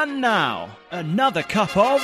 [0.00, 2.00] And now, another cup of.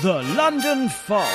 [0.00, 1.28] The London Fog.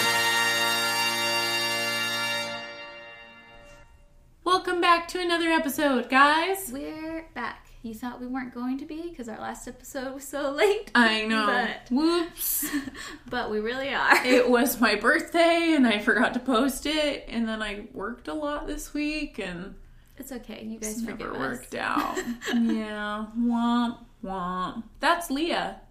[4.43, 6.71] Welcome back to another episode, guys.
[6.73, 7.67] We're back.
[7.83, 10.89] You thought we weren't going to be because our last episode was so late.
[10.95, 11.45] I know.
[11.45, 12.65] But- Whoops.
[13.29, 14.25] But we really are.
[14.25, 18.33] it was my birthday and I forgot to post it, and then I worked a
[18.33, 19.75] lot this week and
[20.17, 20.63] It's okay.
[20.63, 21.37] You guys it's never us.
[21.37, 22.17] worked out.
[22.53, 23.25] yeah.
[23.37, 24.83] Womp womp.
[24.99, 25.81] That's Leah.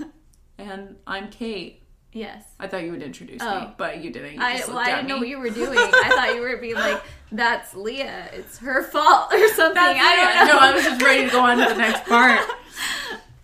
[0.58, 1.82] and I'm Kate.
[2.12, 2.44] Yes.
[2.58, 3.72] I thought you would introduce me, Oh.
[3.76, 4.34] but you didn't.
[4.34, 5.78] You I, just well, I didn't know what you were doing.
[5.78, 8.30] I thought you were being like, "That's Leah.
[8.32, 9.74] It's her fault" or something.
[9.74, 10.52] That's I don't know.
[10.54, 12.40] No, I was just ready to go on to the next part.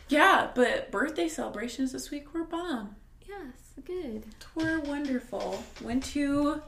[0.09, 2.97] Yeah, but birthday celebrations this week were bomb.
[3.27, 3.39] yes,
[3.85, 4.25] good.
[4.55, 5.63] Were wonderful.
[5.83, 6.63] Went to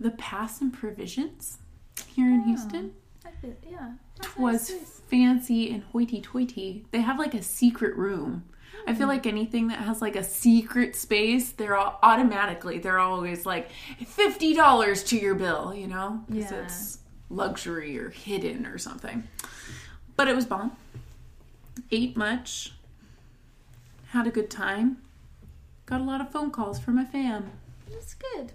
[0.00, 1.58] the Pass and Provisions
[2.06, 2.92] here in Houston.
[3.24, 3.30] I
[3.68, 3.92] yeah.
[4.20, 5.00] That Was nice.
[5.08, 6.86] fancy and hoity-toity.
[6.90, 8.44] They have like a secret room.
[8.86, 9.12] I feel hmm.
[9.12, 13.70] like anything that has like a secret space, they're all automatically they're always like
[14.06, 16.64] fifty dollars to your bill, you know, because Yeah.
[16.64, 16.98] it's
[17.30, 19.24] luxury or hidden or something.
[20.16, 20.76] But it was bomb.
[21.90, 22.72] Ate much.
[24.08, 24.98] Had a good time.
[25.86, 27.50] Got a lot of phone calls from my fam.
[27.90, 28.52] That's good.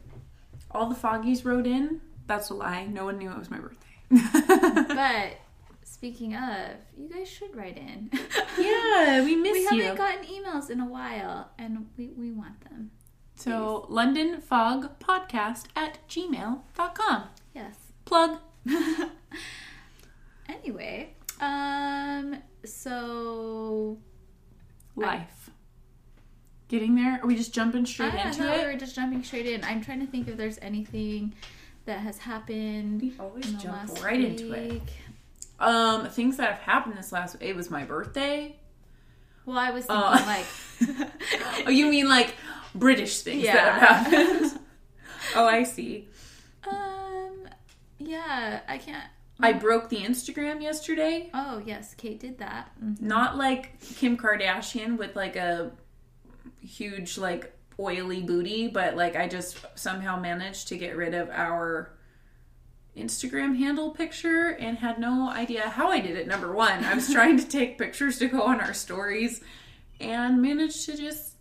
[0.71, 2.01] All the foggies wrote in.
[2.27, 2.85] That's a lie.
[2.85, 3.87] No one knew it was my birthday.
[4.95, 5.37] But
[5.83, 8.11] speaking of, you guys should write in.
[8.59, 9.83] yeah, we miss we you.
[9.83, 12.91] haven't gotten emails in a while, and we, we want them.
[13.35, 17.23] So, London Fog Podcast at gmail.com.
[17.53, 17.75] Yes.
[18.05, 18.39] Plug.
[20.49, 23.97] Anyway, um, so
[24.95, 25.49] Life.
[26.67, 27.19] Getting there?
[27.21, 28.65] Are we just jumping straight I into thought we it?
[28.73, 29.63] were just jumping straight in.
[29.63, 31.33] I'm trying to think if there's anything
[31.87, 33.01] that has happened.
[33.01, 34.81] We always jump right into it.
[35.59, 38.55] Um, things that have happened this last it was my birthday.
[39.45, 40.45] Well, I was thinking Uh, like,
[41.65, 42.35] Oh, you mean like
[42.75, 44.59] British things that have happened?
[45.35, 46.07] oh, I see.
[46.69, 47.47] um,
[47.97, 49.05] yeah, I can't.
[49.39, 51.29] I broke the Instagram yesterday.
[51.33, 52.71] Oh yes, Kate did that.
[52.83, 53.01] Mhm.
[53.01, 55.71] Not like Kim Kardashian with like a
[56.61, 61.91] huge like oily booty, but like I just somehow managed to get rid of our
[62.95, 66.27] Instagram handle picture and had no idea how I did it.
[66.27, 69.41] Number one, I was trying to take pictures to go on our stories
[69.99, 71.35] and managed to just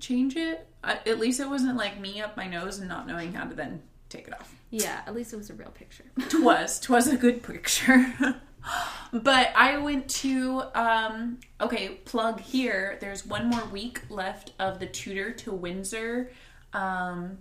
[0.00, 0.66] change it.
[0.84, 3.82] At least it wasn't like me up my nose and not knowing how to then
[4.08, 4.54] take it off.
[4.70, 6.04] Yeah, at least it was a real picture.
[6.28, 6.78] Twas.
[6.78, 8.14] Twas a good picture.
[9.12, 12.98] but I went to um okay, plug here.
[13.00, 16.30] There's one more week left of the Tudor to Windsor
[16.72, 17.38] um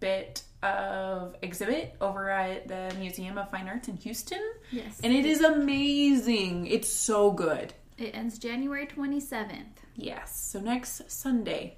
[0.00, 4.40] bit of exhibit over at the Museum of Fine Arts in Houston.
[4.72, 6.66] yes, And it is amazing.
[6.66, 7.72] It's so good.
[7.98, 9.64] it ends January 27th.
[9.94, 10.36] Yes.
[10.50, 11.76] So next Sunday.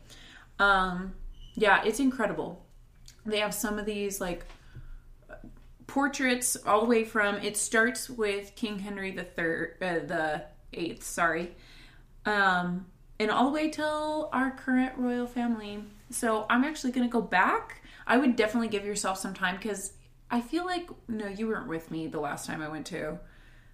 [0.59, 1.13] Um
[1.55, 2.65] yeah, it's incredible.
[3.27, 4.47] They have some of these like
[5.99, 11.03] portraits all the way from it starts with King Henry the third uh, the 8th,
[11.03, 11.57] sorry.
[12.25, 12.87] Um
[13.19, 15.83] and all the way till our current royal family.
[16.11, 17.83] So I'm actually to go back.
[18.07, 19.95] I would definitely give yourself some time cuz
[20.31, 23.19] I feel like no, you weren't with me the last time I went to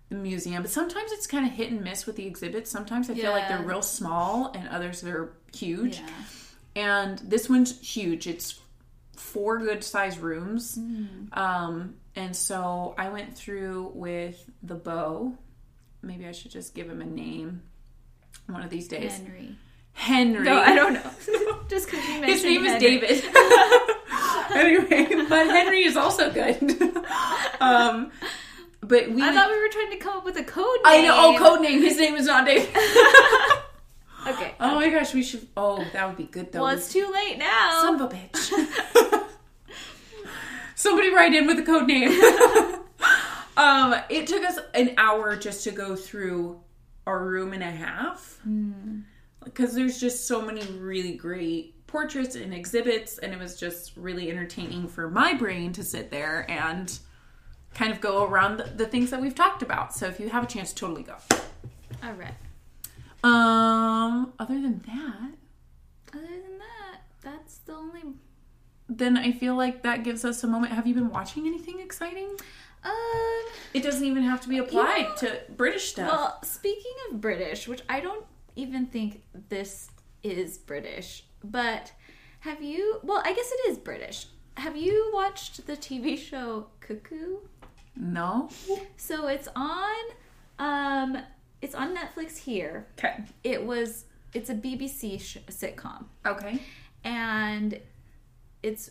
[0.08, 2.70] the museum, but sometimes it's kind of hit and miss with the exhibits.
[2.70, 5.98] Sometimes I feel like they're real small and others they're huge.
[5.98, 6.08] Yeah.
[6.76, 8.26] And this one's huge.
[8.26, 8.60] It's
[9.14, 10.78] four good size rooms.
[11.32, 15.34] Um, and so I went through with the bow.
[16.02, 17.62] Maybe I should just give him a name
[18.46, 19.16] one of these days.
[19.16, 19.56] Henry.
[19.92, 20.44] Henry.
[20.44, 21.10] No, I don't know.
[21.68, 23.24] Just because you mentioned His name is David.
[24.54, 26.60] anyway, but Henry is also good.
[27.60, 28.10] um,
[28.80, 29.22] but we.
[29.22, 30.82] I thought we were trying to come up with a code name.
[30.84, 31.14] I know.
[31.16, 31.80] Oh, code name.
[31.80, 32.68] His name is not David.
[34.26, 34.54] Okay.
[34.58, 35.46] oh my gosh, we should.
[35.56, 36.62] Oh, that would be good though.
[36.62, 37.82] well, it's too late now.
[37.82, 39.20] Son of a bitch.
[40.84, 42.10] Somebody write in with a code name.
[43.56, 46.60] um, it took us an hour just to go through
[47.06, 48.38] our room and a half
[49.42, 54.30] because there's just so many really great portraits and exhibits, and it was just really
[54.30, 56.98] entertaining for my brain to sit there and
[57.72, 59.94] kind of go around the, the things that we've talked about.
[59.94, 61.16] So if you have a chance, totally go.
[62.02, 62.34] All right.
[63.24, 65.30] Um, other than that,
[66.12, 68.02] Other than that, that's the only.
[68.88, 70.72] Then I feel like that gives us a moment.
[70.72, 72.28] Have you been watching anything exciting?
[72.82, 72.92] Um.
[73.72, 76.10] It doesn't even have to be applied know- to British stuff.
[76.10, 78.24] Well, speaking of British, which I don't
[78.56, 79.90] even think this
[80.22, 81.92] is British, but
[82.40, 83.00] have you?
[83.02, 84.26] Well, I guess it is British.
[84.56, 87.38] Have you watched the TV show Cuckoo?
[87.96, 88.48] No.
[88.96, 89.94] So it's on
[90.58, 91.18] um
[91.62, 92.86] it's on Netflix here.
[92.98, 93.24] Okay.
[93.42, 94.04] It was
[94.34, 96.60] it's a BBC sh- sitcom Okay.
[97.02, 97.80] and
[98.64, 98.90] it's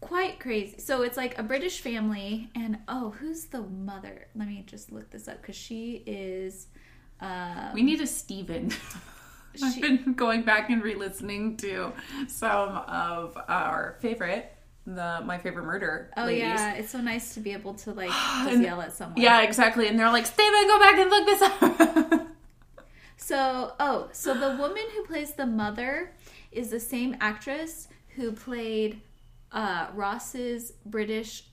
[0.00, 0.78] quite crazy.
[0.78, 4.28] So it's like a British family and oh, who's the mother?
[4.34, 6.68] Let me just look this up cuz she is
[7.20, 8.70] um We need a Steven.
[9.62, 11.92] I've been going back and re-listening to
[12.28, 14.52] some of our favorite,
[14.86, 16.42] the my favorite murder Oh ladies.
[16.42, 18.10] yeah, it's so nice to be able to like
[18.44, 19.20] just And- yell at someone.
[19.20, 19.88] Yeah, exactly.
[19.88, 22.26] And they're like, Steven, go back and look this up.
[23.20, 26.12] So, oh, so the woman who plays the mother
[26.52, 29.00] is the same actress who played
[29.52, 31.44] uh, Ross's British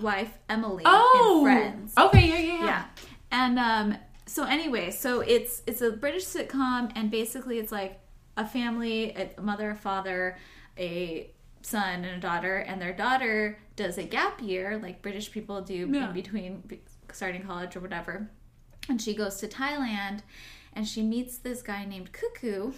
[0.00, 1.92] wife Emily oh, in Friends.
[1.96, 2.64] Okay, yeah, yeah, yeah.
[2.66, 2.84] Yeah.
[3.30, 8.00] And um so anyway, so it's it's a British sitcom and basically it's like
[8.36, 10.36] a family, a mother, a father,
[10.78, 11.30] a
[11.62, 15.88] son and a daughter and their daughter does a gap year like British people do
[15.90, 16.08] Yeah.
[16.08, 16.62] in between
[17.12, 18.30] starting college or whatever.
[18.88, 20.20] And she goes to Thailand
[20.72, 22.72] and she meets this guy named Cuckoo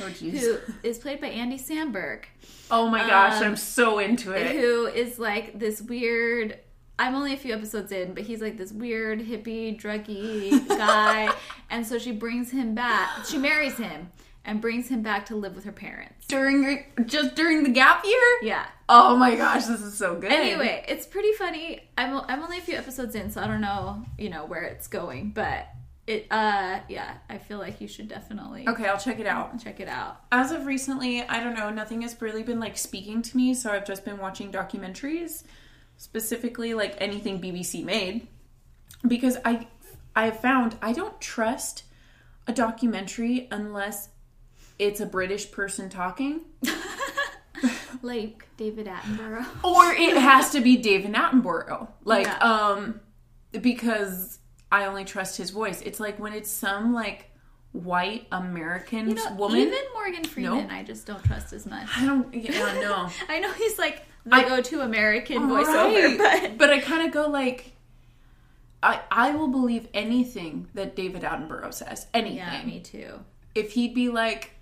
[0.00, 2.24] Oh, who is played by Andy Samberg
[2.70, 4.56] Oh my gosh, Um, I'm so into it.
[4.60, 6.58] who is like this weird
[7.00, 11.32] I'm only a few episodes in, but he's like this weird hippie druggy guy.
[11.70, 13.24] and so she brings him back.
[13.24, 14.10] She marries him
[14.44, 16.26] and brings him back to live with her parents.
[16.26, 18.38] During just during the gap year?
[18.42, 18.66] Yeah.
[18.88, 20.32] Oh my gosh, this is so good.
[20.32, 21.88] Anyway, it's pretty funny.
[21.96, 24.88] I'm I'm only a few episodes in, so I don't know, you know, where it's
[24.88, 25.68] going, but
[26.08, 29.58] it uh yeah, I feel like you should definitely Okay, I'll check it out.
[29.62, 30.22] check it out.
[30.32, 33.70] As of recently, I don't know, nothing has really been like speaking to me, so
[33.70, 35.44] I've just been watching documentaries,
[35.96, 38.26] specifically like anything BBC made,
[39.06, 39.66] because I
[40.16, 41.84] I have found I don't trust
[42.46, 44.08] a documentary unless
[44.78, 46.40] it's a British person talking,
[48.02, 49.44] Like David Attenborough.
[49.64, 52.38] or it has to be David Attenborough, like Yeah.
[52.38, 53.00] um,
[53.50, 54.38] because
[54.70, 55.80] I only trust his voice.
[55.82, 57.30] It's like when it's some like
[57.72, 59.58] white American You know, woman.
[59.60, 60.74] even Morgan Freeman, No.
[60.74, 61.86] I just don't trust as much.
[61.96, 62.32] I don't.
[62.34, 63.08] Yeah, no.
[63.28, 66.42] I know he's like the I- go-to American voiceover, Right.
[66.58, 67.72] but but I kind of go like,
[68.82, 72.06] I I will believe anything that David Attenborough says.
[72.14, 72.36] Anything.
[72.38, 73.20] yeah, me too.
[73.54, 74.52] If he'd be like,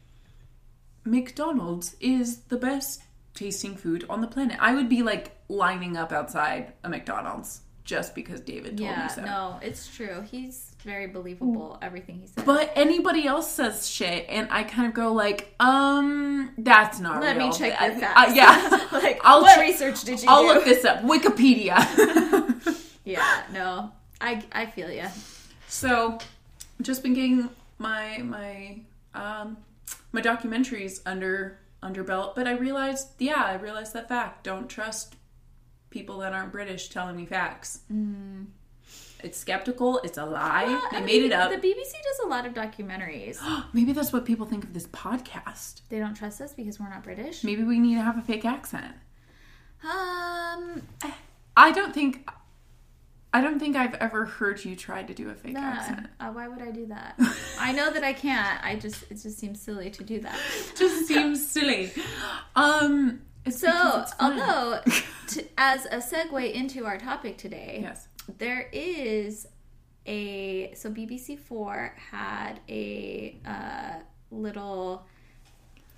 [1.05, 3.03] McDonald's is the best
[3.35, 8.14] tasting food on the planet, I would be like lining up outside a McDonald's just
[8.14, 9.24] because David told Yeah, me so.
[9.24, 10.22] no, it's true.
[10.30, 11.78] He's very believable.
[11.80, 12.44] Everything he says.
[12.44, 17.36] But anybody else says shit, and I kind of go like, um, that's not let
[17.38, 17.48] real.
[17.48, 20.48] me check I- this I- yeah, like I'll what che- research did you I'll do?
[20.48, 21.02] look this up.
[21.02, 21.76] Wikipedia.
[23.04, 25.06] Yeah, no, I I feel you.
[25.68, 26.18] So,
[26.82, 27.48] just been getting
[27.78, 28.80] my my
[29.14, 29.58] um
[30.12, 34.42] my documentaries under under belt, but I realized, yeah, I realized that fact.
[34.44, 35.14] Don't trust
[35.96, 37.81] people that aren't British telling me facts.
[39.25, 39.98] It's skeptical.
[40.04, 40.64] It's a lie.
[40.66, 40.70] Mm.
[40.70, 41.50] Yeah, they I made mean, it up.
[41.50, 43.38] The BBC does a lot of documentaries.
[43.72, 45.81] Maybe that's what people think of this podcast.
[45.88, 47.43] they don't trust us because we're not British.
[47.44, 48.94] Maybe we need to have a fake accent.
[49.82, 50.82] Um,
[51.56, 52.28] I don't think.
[53.32, 56.06] I don't think I've ever heard you try to do a fake nah, accent.
[56.20, 57.19] uh, why would I do that?
[57.58, 58.62] I know that I can't.
[58.64, 60.38] I just it just seems silly to do that.
[60.76, 61.90] Just seems silly.
[62.55, 63.22] Um.
[63.46, 64.41] It's So, because it's fun.
[64.41, 64.81] although
[65.29, 68.08] to, as a segue into our topic today, yes.
[68.38, 69.46] there is
[70.06, 74.00] a so BBC Four had a uh,
[74.31, 75.05] little.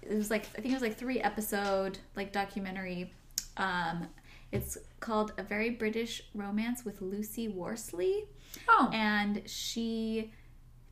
[0.02, 3.12] It was like I think it was like three episode like documentary.
[3.56, 4.06] Um,
[4.52, 8.24] it's called A Very British Romance with Lucy Worsley,
[8.68, 8.88] Oh.
[8.94, 10.32] and she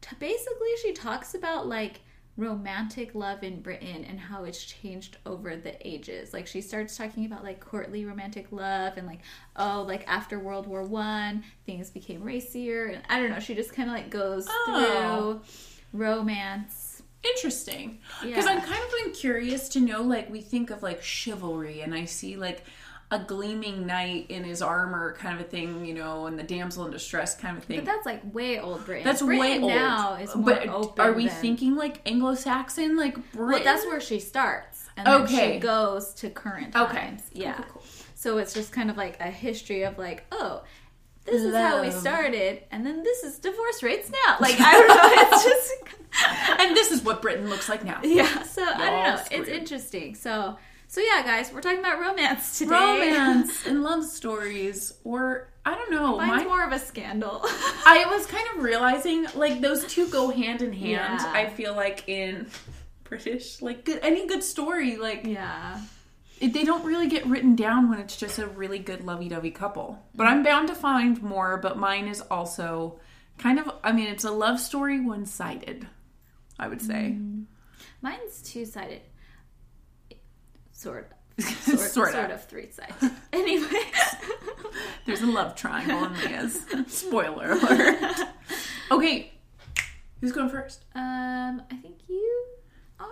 [0.03, 2.01] t- basically she talks about like
[2.37, 6.35] romantic love in Britain and how it's changed over the ages.
[6.35, 9.21] Like she starts talking about like courtly romantic love and like
[9.57, 13.73] oh like after World War 1 things became racier and I don't know, she just
[13.73, 15.41] kind of like goes Oh.
[15.93, 17.03] through romance.
[17.25, 17.99] Interesting.
[18.23, 18.53] Because Yeah.
[18.53, 22.05] I'm kind of like curious to know, like, we think of like chivalry, and I
[22.05, 22.63] see like
[23.11, 26.85] a gleaming knight in his armor kind of a thing, you know, and the damsel
[26.87, 27.77] in distress kind of thing.
[27.79, 29.05] But that's like way old Britain.
[29.05, 29.69] That's Britain way old.
[29.71, 31.05] now is more but open.
[31.05, 33.49] are we than- thinking like Anglo-Saxon, like Britain?
[33.49, 36.97] Well, that's where she starts, and then she goes to current Okay.
[36.99, 37.23] times.
[37.33, 37.55] Yeah.
[37.55, 37.83] Cool, cool, cool.
[38.17, 40.63] So it's just kind of like a history of like, oh,
[41.27, 44.37] this is how we started, and then this is divorce rates now.
[44.41, 45.75] Like I don't know, it's just
[46.61, 48.01] and this is what Britain looks like now.
[48.05, 48.43] yeah.
[48.43, 49.23] So I don't Y'all know.
[49.31, 50.15] It's interesting.
[50.15, 50.57] So
[50.89, 52.71] so yeah, guys, we're talking about romance today.
[52.71, 56.17] Romance and love stories, or I don't know.
[56.17, 57.41] Mine's my- more of a scandal.
[57.43, 61.21] I was kind of realizing like those two go hand in hand.
[61.21, 61.33] Yeah.
[61.33, 62.47] I feel like in
[63.05, 65.81] British, like good, any good story, like yeah.
[66.41, 70.01] it, they don't really get written down when it's just a really good lovey-dovey couple.
[70.15, 70.45] But I'm mm-hmm.
[70.45, 71.57] bound to find more.
[71.57, 73.01] But mine is also
[73.39, 73.71] kind of.
[73.83, 75.89] I mean, it's a love story, one-sided.
[76.59, 77.17] I would say.
[77.19, 77.47] Mm.
[78.01, 79.03] Mine's two sided.
[80.87, 81.45] Sort of.
[81.45, 82.15] Sort Sort, of.
[82.15, 83.13] sort of three sides.
[83.33, 83.67] anyway.
[85.05, 86.65] There's a love triangle in Leah's.
[86.87, 88.15] Spoiler alert.
[88.93, 89.33] Okay,
[90.21, 90.85] who's going first?
[90.95, 92.45] um, I think you
[93.01, 93.07] are.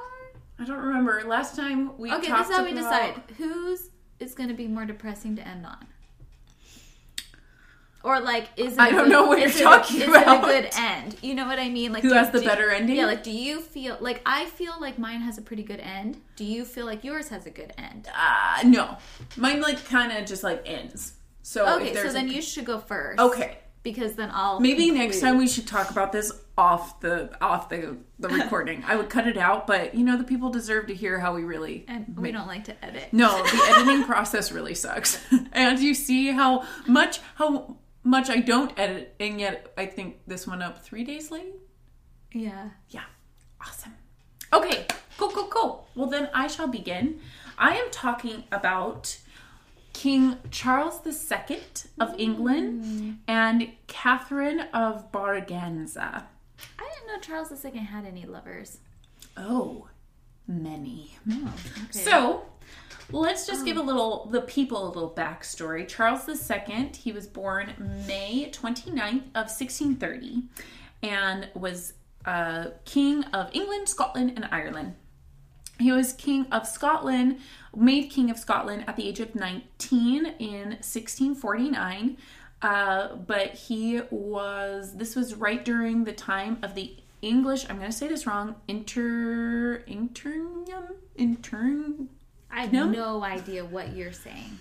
[0.61, 1.21] I don't remember.
[1.27, 3.91] Last time we Okay, this is how we about- decide whose
[4.21, 5.85] is going to be more depressing to end on.
[8.05, 8.79] Or like, is it?
[8.79, 10.45] I don't good- know what is you're it talking is about.
[10.45, 11.17] it a good end?
[11.23, 11.93] You know what I mean?
[11.93, 12.97] Like, Who do- has the do- better ending?
[12.97, 16.21] Yeah, like, do you feel like I feel like mine has a pretty good end?
[16.37, 18.09] Do you feel like yours has a good end?
[18.15, 18.99] Uh, no,
[19.37, 21.15] mine like kind of just like ends.
[21.43, 23.19] So if Okay, so then a- you should go first.
[23.21, 23.59] okay.
[23.83, 27.97] because then I'll Maybe next time we should talk about this off the off the
[28.19, 28.83] the recording.
[28.87, 31.43] I would cut it out, but you know the people deserve to hear how we
[31.45, 31.85] really.
[31.89, 33.09] And we don't like to edit.
[33.13, 35.19] No, the editing process really sucks.
[35.53, 40.47] And you see how much how much I don't edit, and yet I think this
[40.47, 41.55] went up three days late.
[42.33, 42.71] Yeah.
[42.91, 43.05] Yeah.
[43.61, 43.95] Awesome.
[44.53, 45.89] Okay, cool, cool, cool.
[45.97, 47.21] Well, then I shall begin.
[47.59, 49.19] I am talking about
[49.95, 51.61] King Charles II
[51.99, 52.21] of mm.
[52.21, 56.25] England and Catherine of Braganza.
[56.79, 58.79] I didn't know Charles II had any lovers.
[59.37, 59.89] Oh,
[60.47, 61.13] many.
[61.31, 61.91] Oh, okay.
[61.91, 62.45] So,
[63.11, 65.87] let's just give a little, the people a little backstory.
[65.87, 67.75] Charles II, he was born
[68.07, 70.45] May 29th of 1630
[71.03, 71.95] and was
[72.25, 74.95] uh, King of England, Scotland, and Ireland.
[75.79, 77.41] He was King of Scotland,
[77.75, 82.17] made King of Scotland at the age of 19 in 1649.
[82.63, 87.91] Uh, but he was, this was right during the time of the English, I'm going
[87.91, 92.09] to say this wrong, inter, internium, intern,
[92.55, 92.87] I have No?
[92.89, 94.59] no idea what you're saying.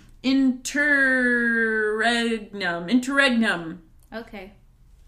[1.54, 3.82] interregnum, interregnum.
[4.12, 4.52] Okay.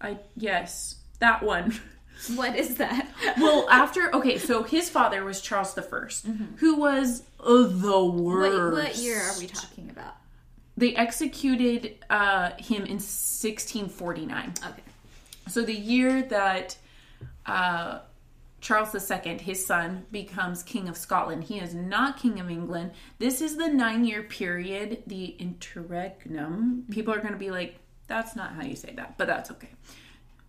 [0.01, 1.79] I, yes, that one.
[2.33, 3.07] What is that?
[3.39, 8.53] well, after okay, so his father was Charles the 1st who was uh, the worst.
[8.57, 8.71] Mm-hmm.
[8.73, 10.15] what, what year are we talking about?
[10.75, 14.53] They executed uh, him in 1649.
[14.65, 14.81] Okay.
[15.47, 16.75] So the year that
[17.45, 17.99] uh,
[18.67, 22.91] Charles II, his son, becomes King of Scotland, he is not King of England.
[23.17, 26.83] This is the nine-year period, the interregnum.
[26.91, 29.69] People are going to be like, "That's not how you say that," but that's okay.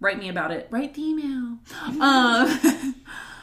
[0.00, 0.66] Write me about it.
[0.72, 1.58] Write the email.
[2.00, 2.58] uh,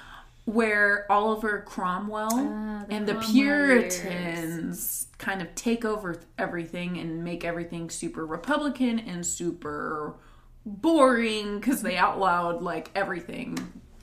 [0.43, 7.23] where Oliver Cromwell Ah, the and the Cromwell Puritans kind of take over everything and
[7.23, 10.17] make everything super Republican and super
[10.65, 13.57] boring because they outlawed like everything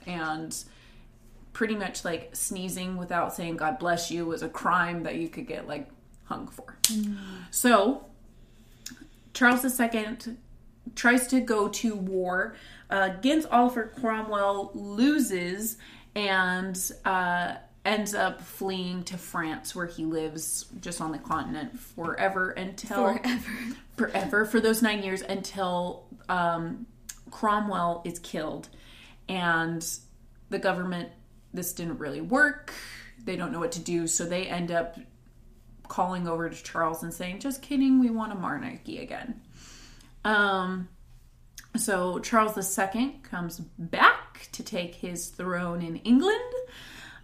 [0.07, 0.55] and
[1.53, 5.47] pretty much like sneezing without saying God bless you was a crime that you could
[5.47, 5.87] get like
[6.25, 6.77] hung for.
[7.51, 8.05] So
[9.33, 10.17] Charles II
[10.95, 12.55] tries to go to war
[12.89, 15.77] uh, against Oliver Cromwell, loses,
[16.15, 17.55] and uh,
[17.85, 23.51] ends up fleeing to France, where he lives just on the continent forever until Forever.
[23.97, 26.85] forever for those nine years until um,
[27.31, 28.69] Cromwell is killed,
[29.27, 29.85] and
[30.49, 31.09] the government.
[31.53, 32.73] This didn't really work.
[33.23, 34.97] They don't know what to do, so they end up
[35.87, 39.41] calling over to Charles and saying, "Just kidding, we want a monarchy again."
[40.25, 40.89] Um,
[41.75, 46.53] so Charles II comes back to take his throne in England,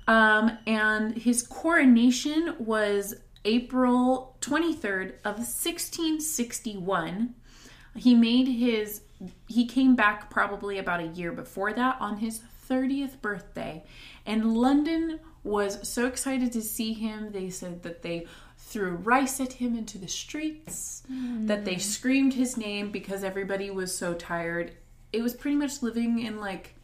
[0.08, 3.16] um, and his coronation was
[3.46, 7.36] April 23rd of 1661.
[7.96, 9.02] He made his
[9.48, 13.84] he came back probably about a year before that on his 30th birthday,
[14.26, 17.32] and London was so excited to see him.
[17.32, 21.80] They said that they threw rice at him into the streets, that they hmm.
[21.80, 24.74] screamed his name because everybody was so tired.
[25.12, 26.76] It was pretty much living in like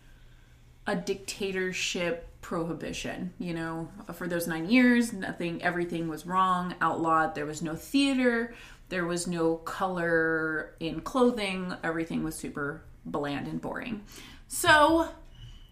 [0.88, 7.34] a dictatorship prohibition, you know, for those nine years, nothing, everything was wrong, outlawed.
[7.34, 8.54] There was no theater,
[8.90, 14.04] there was no color in clothing, everything was super bland and boring.
[14.48, 15.10] So,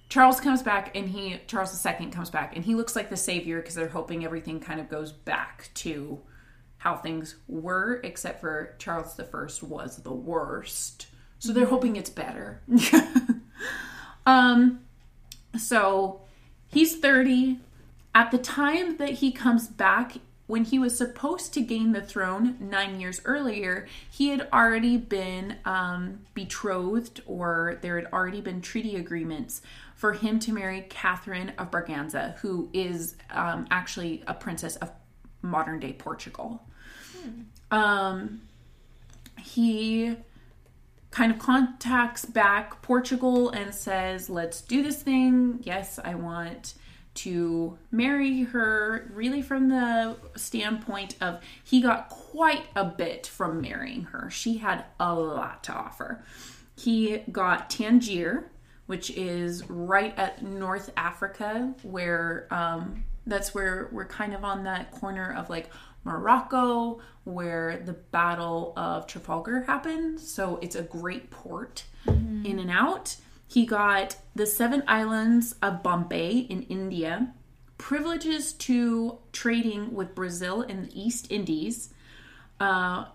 [0.09, 3.59] Charles comes back and he, Charles II comes back and he looks like the savior
[3.59, 6.19] because they're hoping everything kind of goes back to
[6.77, 9.25] how things were, except for Charles I
[9.65, 11.07] was the worst.
[11.39, 12.61] So they're hoping it's better.
[14.25, 14.81] um,
[15.57, 16.21] so
[16.67, 17.59] he's 30.
[18.13, 22.57] At the time that he comes back, when he was supposed to gain the throne
[22.59, 28.95] nine years earlier, he had already been um, betrothed, or there had already been treaty
[28.95, 29.61] agreements
[29.95, 34.91] for him to marry Catherine of Braganza, who is um, actually a princess of
[35.41, 36.61] modern day Portugal.
[37.71, 38.41] Um,
[39.39, 40.17] he
[41.11, 45.59] kind of contacts back Portugal and says, Let's do this thing.
[45.63, 46.73] Yes, I want
[47.15, 54.03] to marry her, really from the standpoint of he got quite a bit from marrying
[54.05, 54.29] her.
[54.29, 56.23] She had a lot to offer.
[56.75, 58.49] He got Tangier,
[58.87, 64.91] which is right at North Africa, where um, that's where we're kind of on that
[64.91, 65.69] corner of like
[66.03, 70.19] Morocco, where the Battle of Trafalgar happened.
[70.19, 73.15] So it's a great port in and out.
[73.53, 77.31] He got the seven islands of Bombay in India,
[77.77, 81.93] privileges to trading with Brazil and the East Indies.
[82.59, 83.05] Uh,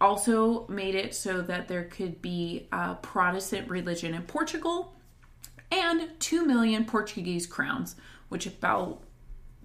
[0.00, 4.94] also made it so that there could be a Protestant religion in Portugal
[5.72, 7.96] and 2 million Portuguese crowns,
[8.28, 9.02] which about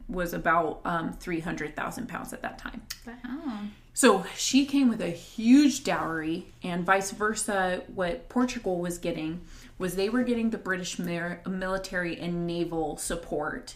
[0.07, 2.81] was about um, 300,000 pounds at that time.
[3.05, 3.59] Wow.
[3.93, 7.83] So she came with a huge dowry, and vice versa.
[7.93, 9.41] What Portugal was getting
[9.77, 13.75] was they were getting the British military and naval support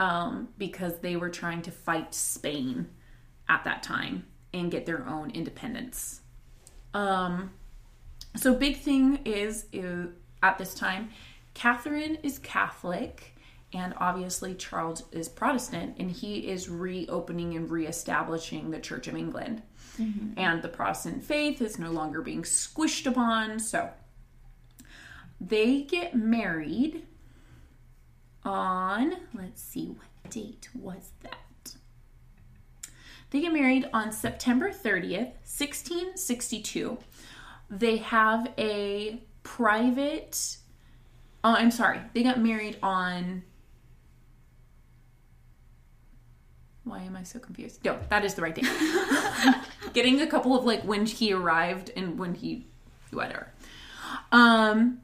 [0.00, 2.88] um, because they were trying to fight Spain
[3.48, 6.20] at that time and get their own independence.
[6.94, 7.52] Um,
[8.36, 10.08] so big thing is, is
[10.42, 11.10] at this time,
[11.54, 13.36] Catherine is Catholic,
[13.72, 19.62] and obviously Charles is Protestant, and he is reopening and reestablishing the Church of England.
[20.36, 23.58] And the Protestant faith is no longer being squished upon.
[23.60, 23.90] So
[25.48, 27.06] they get married
[28.44, 31.76] on, let's see, what date was that?
[33.30, 36.98] They get married on September 30th, 1662.
[37.68, 40.56] They have a private,
[41.42, 43.42] oh, I'm sorry, they got married on.
[46.84, 47.84] Why am I so confused?
[47.84, 48.66] No, that is the right thing.
[49.94, 52.66] Getting a couple of like when he arrived and when he,
[53.10, 53.48] whatever.
[54.32, 55.00] Um,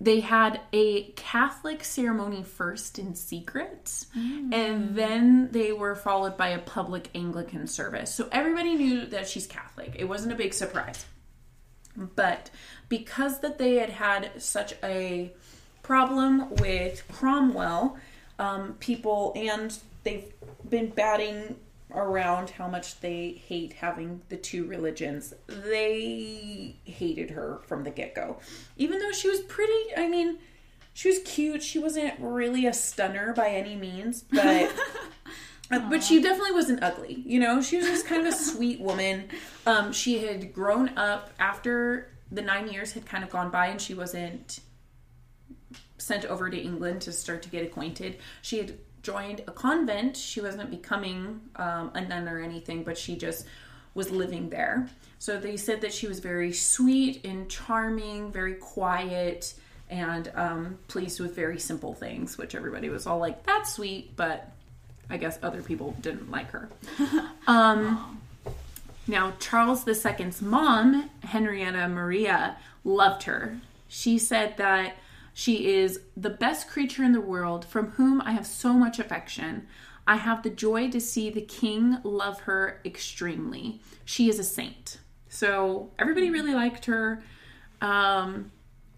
[0.00, 4.06] they had a Catholic ceremony first in secret,
[4.54, 8.14] and then they were followed by a public Anglican service.
[8.14, 9.96] So everybody knew that she's Catholic.
[9.98, 11.04] It wasn't a big surprise.
[11.96, 12.50] But
[12.88, 15.32] because that they had had such a
[15.82, 17.98] problem with Cromwell,
[18.38, 20.32] um, people and they've
[20.68, 21.56] been batting
[21.94, 25.34] around how much they hate having the two religions.
[25.46, 28.38] They hated her from the get go.
[28.76, 30.38] Even though she was pretty, I mean,
[30.92, 31.62] she was cute.
[31.62, 34.72] She wasn't really a stunner by any means, but.
[35.70, 37.62] uh, But she definitely wasn't ugly, you know.
[37.62, 39.28] She was just kind of a sweet woman.
[39.66, 43.80] Um, she had grown up after the nine years had kind of gone by, and
[43.80, 44.60] she wasn't
[45.98, 48.18] sent over to England to start to get acquainted.
[48.42, 50.16] She had joined a convent.
[50.16, 53.46] She wasn't becoming um, a nun or anything, but she just
[53.94, 54.88] was living there.
[55.18, 59.54] So they said that she was very sweet and charming, very quiet,
[59.88, 64.52] and um, pleased with very simple things, which everybody was all like, that's sweet, but
[65.10, 66.68] I guess other people didn't like her.
[67.46, 68.20] um,
[69.06, 73.58] now, Charles II's mom, Henrietta Maria, loved her.
[73.88, 74.96] She said that
[75.32, 79.66] she is the best creature in the world from whom I have so much affection.
[80.06, 83.80] I have the joy to see the king love her extremely.
[84.04, 84.98] She is a saint.
[85.28, 87.22] So everybody really liked her.
[87.80, 88.50] Um,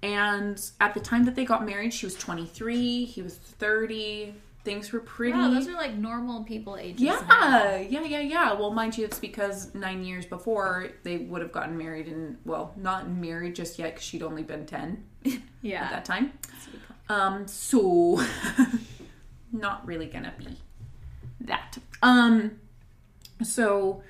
[0.03, 4.35] and at the time that they got married, she was 23, he was 30.
[4.65, 5.37] Things were pretty.
[5.37, 7.01] Wow, those are like normal people ages.
[7.01, 7.65] now.
[7.65, 8.53] Yeah, yeah, yeah, yeah.
[8.53, 12.73] Well, mind you, it's because nine years before they would have gotten married, and well,
[12.77, 15.05] not married just yet because she'd only been ten
[15.63, 16.33] yeah, at that time.
[17.09, 18.23] Um, so
[19.53, 20.57] not really gonna be
[21.41, 21.79] that.
[22.01, 22.53] Um,
[23.43, 24.03] so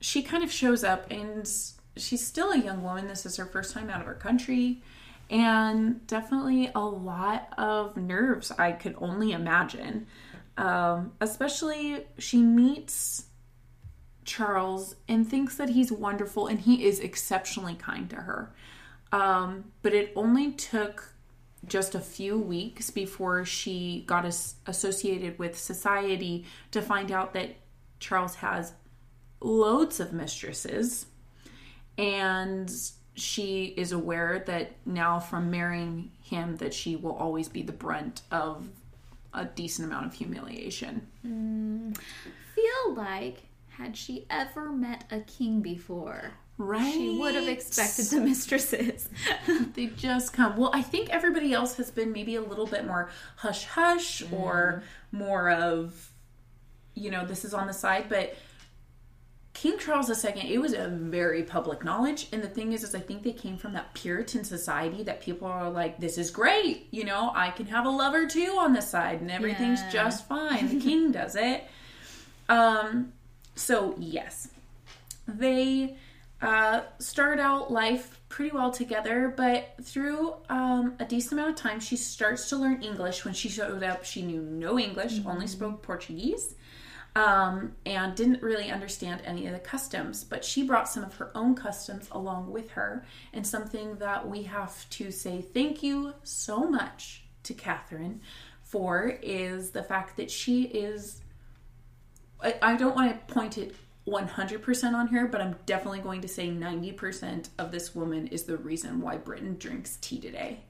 [0.00, 1.50] she kind of shows up, and
[1.96, 3.08] she's still a young woman.
[3.08, 4.82] This is her first time out of her country.
[5.30, 10.08] And definitely a lot of nerves, I could only imagine.
[10.56, 13.26] Um, especially, she meets
[14.24, 18.52] Charles and thinks that he's wonderful and he is exceptionally kind to her.
[19.12, 21.14] Um, but it only took
[21.66, 27.56] just a few weeks before she got as- associated with society to find out that
[27.98, 28.72] Charles has
[29.40, 31.06] loads of mistresses
[31.98, 32.70] and
[33.14, 38.22] she is aware that now from marrying him that she will always be the brunt
[38.30, 38.68] of
[39.34, 41.06] a decent amount of humiliation.
[41.22, 41.92] Hmm.
[42.54, 46.92] Feel like had she ever met a king before, Right.
[46.92, 49.08] she would have expected the mistresses.
[49.74, 50.58] they just come.
[50.58, 54.82] Well, I think everybody else has been maybe a little bit more hush hush or
[55.10, 55.18] hmm.
[55.18, 56.10] more of
[56.94, 58.36] you know, this is on the side, but
[59.52, 62.28] King Charles II, it was a very public knowledge.
[62.32, 65.48] And the thing is, is I think they came from that Puritan society that people
[65.48, 66.86] are like, this is great.
[66.92, 69.90] You know, I can have a lover too on the side and everything's Yeah.
[69.90, 70.68] just fine.
[70.68, 71.64] The king does it.
[72.48, 73.12] Um,
[73.54, 74.48] so yes,
[75.26, 75.96] they
[76.40, 81.80] uh, start out life pretty well together, but through um, a decent amount of time,
[81.80, 83.24] she starts to learn English.
[83.24, 86.54] When she showed up, she knew no English, only spoke Portuguese,
[87.16, 90.24] um, and didn't really understand any of the customs.
[90.24, 94.44] But she brought some of her own customs along with her, and something that we
[94.44, 98.20] have to say thank you so much to Catherine
[98.62, 101.22] for is the fact that she is
[102.42, 103.74] I, I don't want to point it
[104.06, 108.56] 100% on her, but I'm definitely going to say 90% of this woman is the
[108.56, 110.60] reason why Britain drinks tea today.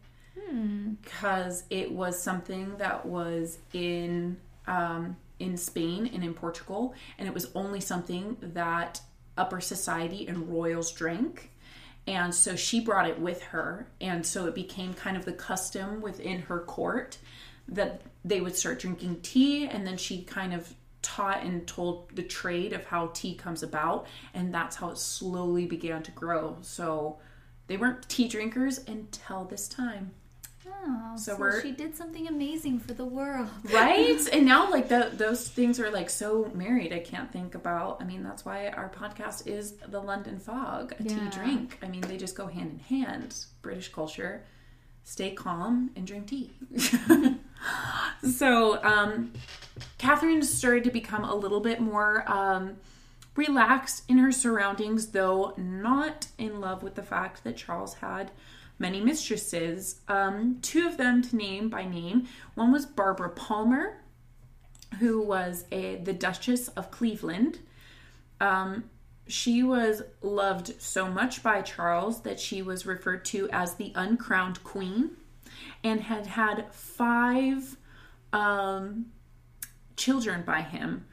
[1.02, 7.34] Because it was something that was in um, in Spain and in Portugal, and it
[7.34, 9.00] was only something that
[9.36, 11.50] upper society and royals drank.
[12.06, 16.00] And so she brought it with her, and so it became kind of the custom
[16.00, 17.18] within her court
[17.68, 22.22] that they would start drinking tea, and then she kind of taught and told the
[22.22, 26.56] trade of how tea comes about, and that's how it slowly began to grow.
[26.62, 27.18] So
[27.68, 30.12] they weren't tea drinkers until this time.
[30.68, 33.48] Oh, So so, she did something amazing for the world.
[33.64, 34.20] right?
[34.32, 38.00] And now like the, those things are like so married i can't think about.
[38.00, 41.78] I mean that's why our podcast is the london fog a tea drink.
[41.82, 43.36] I mean they just go hand in hand.
[43.62, 44.44] British culture.
[45.04, 46.52] Stay calm and drink tea.
[48.22, 49.32] So um
[49.98, 52.76] catherine started to become a little bit more um
[53.36, 58.30] relaxed in her surroundings though not in love with the fact that charles had
[58.80, 62.26] many mistresses um, two of them to name by name.
[62.54, 64.02] One was barbara palmer
[64.98, 67.60] who was a the duchess of cleveland.
[68.40, 68.84] Um,
[69.28, 74.64] she was loved so much by charles that she was referred to as the uncrowned
[74.64, 75.10] queen
[75.84, 77.76] and had had five
[78.32, 79.06] um,
[79.96, 81.06] children by him.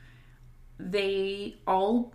[0.79, 2.13] They all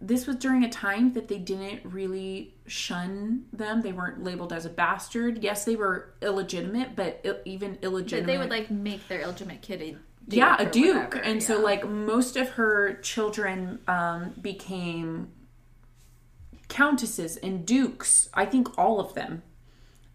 [0.00, 3.80] this was during a time that they didn't really shun them.
[3.82, 5.42] They weren't labeled as a bastard.
[5.42, 9.62] Yes they were illegitimate but il- even But illegitimate they would like make their illegitimate
[9.62, 11.14] kid a duke yeah a duke.
[11.14, 15.28] whatever, and so like most of her children um, became
[16.68, 18.28] countesses and dukes.
[18.34, 19.42] I think all of them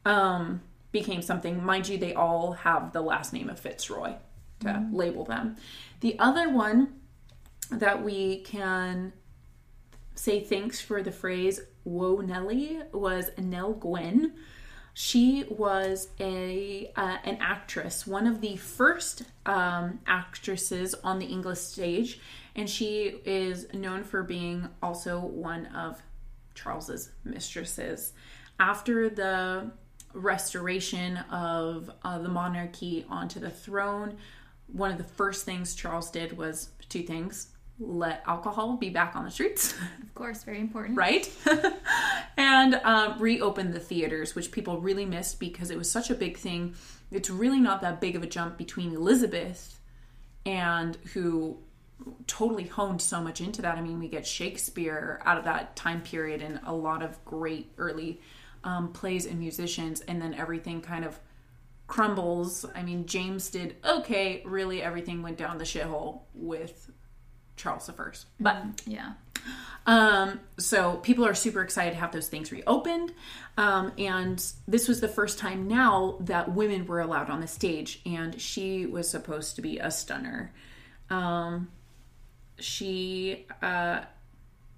[0.05, 1.63] um, became something.
[1.63, 4.13] Mind you they all have the last name of fitzroy
[4.59, 4.95] to Mm-hmm.
[4.95, 5.55] label them.
[6.01, 6.93] The other one
[7.71, 9.13] that we can
[10.21, 14.34] say thanks for the phrase whoa nelly was nell gwyn
[14.93, 21.60] she was a uh, an actress, one of the first um, actresses on the English
[21.60, 22.19] stage,
[22.55, 26.01] and she is known for being also one of
[26.55, 28.13] Charles's mistresses.
[28.60, 29.71] After the
[30.13, 34.17] restoration of uh, the monarchy onto the throne,
[34.67, 37.47] one of the first things Charles did was two things:
[37.79, 39.73] let alcohol be back on the streets.
[40.03, 41.29] of course very important right?
[42.38, 46.38] and um, reopened the theaters, which people really missed because it was such a big
[46.38, 46.75] thing.
[47.12, 49.79] It's really not that big of a jump between Elizabeth
[50.45, 51.57] and who
[52.27, 53.77] totally honed so much into that.
[53.77, 57.71] I mean, we get Shakespeare out of that time period and a lot of great
[57.77, 58.21] early
[58.63, 61.19] um, plays and musicians, and then everything kind of
[61.88, 62.65] crumbles.
[62.75, 66.91] I mean, James did okay, really, everything went down the shithole with
[67.62, 68.28] Charles the First.
[68.39, 69.13] But yeah
[69.86, 73.13] um, so people are super excited to have those things reopened.
[73.58, 78.02] Um, and this was the first time now that women were allowed on the stage,
[78.06, 80.54] and she was supposed to be a stunner.
[81.10, 81.69] Um,
[82.60, 84.02] she uh,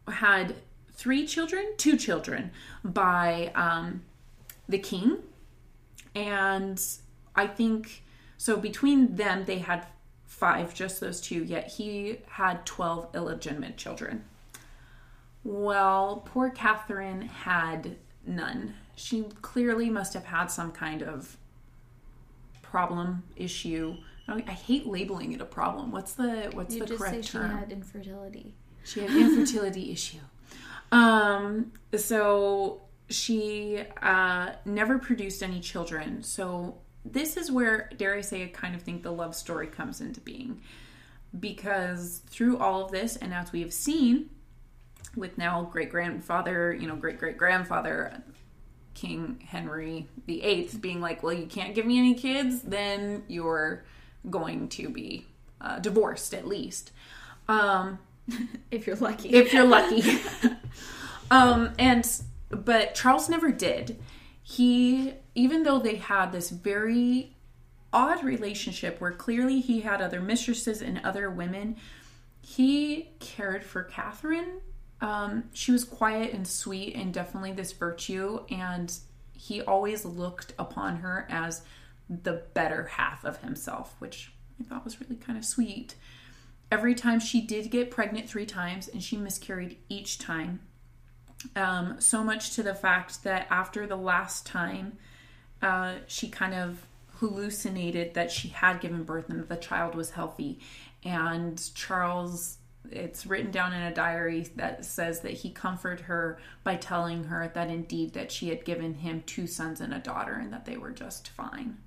[0.08, 0.56] had
[0.94, 2.52] three children, two children
[2.84, 4.04] by um,
[4.70, 5.18] the king,
[6.16, 6.82] and
[7.36, 8.04] I think
[8.38, 8.56] so.
[8.56, 9.86] Between them, they had
[10.44, 11.42] five, just those two.
[11.42, 14.26] Yet he had twelve illegitimate children.
[15.46, 17.96] Well, poor Catherine had
[18.28, 18.76] none.
[18.98, 21.38] She clearly must have had some kind of
[22.62, 23.96] problem issue.
[24.28, 25.94] I, I hate labeling it a problem.
[25.94, 28.54] What's the what's you the just say correct she had infertility
[28.84, 30.18] She had infertility issue.
[30.92, 36.22] Um, so she uh, never produced any children.
[36.22, 40.02] So this is where, dare I say, I kind of think the love story comes
[40.02, 40.62] into being.
[41.38, 44.30] Because through all of this, and as we have seen
[45.16, 48.24] with now great grandfather, you know, great great grandfather,
[48.94, 53.84] King Henry VIII being like, well, you can't give me any kids, then you're
[54.30, 55.26] going to be
[55.60, 56.92] uh, divorced at least.
[57.48, 58.00] Um,
[58.72, 59.30] if you're lucky.
[59.30, 60.22] if you're lucky.
[61.32, 62.08] um, and
[62.50, 64.00] but Charles never did.
[64.44, 67.36] He, even though they had this very
[67.94, 71.78] odd relationship where clearly he had other mistresses and other women,
[72.42, 74.60] he cared for Catherine.
[75.00, 78.94] Um, she was quiet and sweet and definitely this virtue, and
[79.34, 81.64] he always looked upon her as
[82.10, 85.96] the better half of himself, which I thought was really kind of sweet.
[86.72, 90.62] Every time she did get pregnant three times, and she miscarried each time.
[91.56, 94.98] Um, so much to the fact that after the last time,
[95.62, 100.12] uh, she kind of hallucinated that she had given birth and that the child was
[100.12, 100.60] healthy.
[101.06, 102.58] And Charles,
[102.92, 107.50] it's written down in a diary that says that he comforted her by telling her
[107.54, 110.78] that indeed that she had given him two sons and a daughter and that they
[110.78, 111.78] were just fine.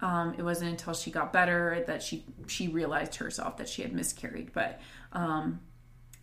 [0.00, 3.92] Um, it wasn't until she got better that she she realized herself that she had
[3.92, 4.52] miscarried.
[4.52, 4.80] But
[5.12, 5.60] um,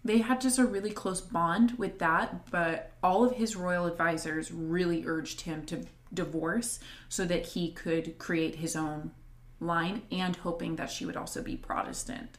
[0.06, 2.50] they had just a really close bond with that.
[2.52, 8.18] But all of his royal advisors really urged him to divorce so that he could
[8.18, 9.12] create his own
[9.60, 12.38] line, and hoping that she would also be Protestant.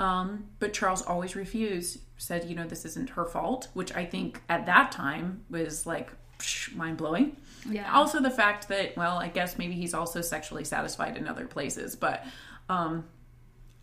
[0.00, 2.00] Um, but Charles always refused.
[2.16, 6.10] Said, you know, this isn't her fault, which I think at that time was like
[6.72, 7.36] mind blowing.
[7.68, 7.92] Yeah.
[7.92, 11.96] Also, the fact that, well, I guess maybe he's also sexually satisfied in other places,
[11.96, 12.24] but
[12.68, 13.04] um,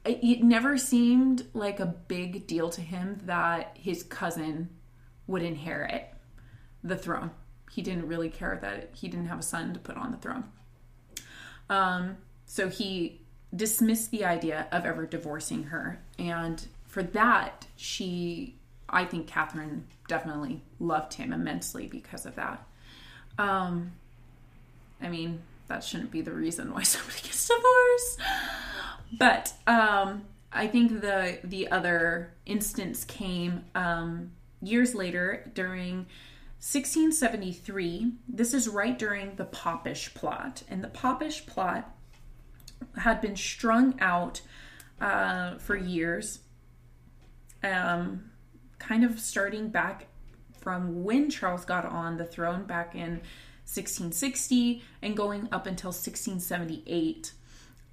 [0.03, 4.69] it never seemed like a big deal to him that his cousin
[5.27, 6.11] would inherit
[6.83, 7.31] the throne.
[7.71, 10.45] He didn't really care that he didn't have a son to put on the throne.
[11.69, 13.21] Um, so he
[13.55, 16.01] dismissed the idea of ever divorcing her.
[16.17, 18.57] And for that, she,
[18.89, 22.65] I think Catherine definitely loved him immensely because of that.
[23.37, 23.93] Um,
[25.01, 28.19] I mean, that shouldn't be the reason why somebody gets divorced.
[29.17, 36.07] But um, I think the the other instance came um, years later during
[36.59, 38.13] 1673.
[38.27, 41.95] This is right during the Popish plot, and the Popish plot
[42.97, 44.41] had been strung out
[44.99, 46.39] uh, for years,
[47.63, 48.31] um,
[48.79, 50.07] kind of starting back
[50.59, 53.21] from when Charles got on the throne back in
[53.65, 57.33] 1660 and going up until 1678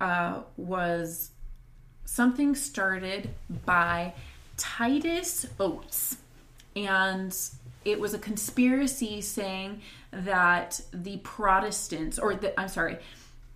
[0.01, 1.31] uh, was
[2.05, 3.31] something started
[3.65, 4.15] by
[4.57, 6.17] Titus Oates.
[6.77, 7.37] And
[7.85, 12.99] it was a conspiracy saying that the Protestants, or the, I'm sorry,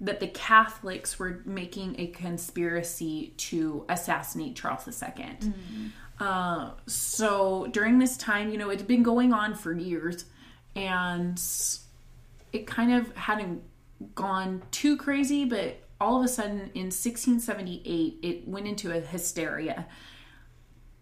[0.00, 5.24] that the Catholics were making a conspiracy to assassinate Charles II.
[5.24, 5.86] Mm-hmm.
[6.18, 10.24] Uh, so during this time, you know, it had been going on for years,
[10.74, 11.40] and
[12.52, 13.62] it kind of hadn't
[14.14, 19.86] gone too crazy, but all of a sudden in 1678, it went into a hysteria.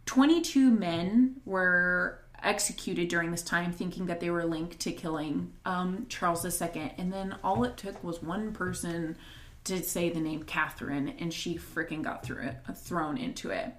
[0.04, 6.04] 22 men were executed during this time, thinking that they were linked to killing um,
[6.08, 6.92] Charles II.
[6.98, 9.16] And then all it took was one person
[9.64, 13.72] to say the name Catherine, and she freaking got through it, thrown into it.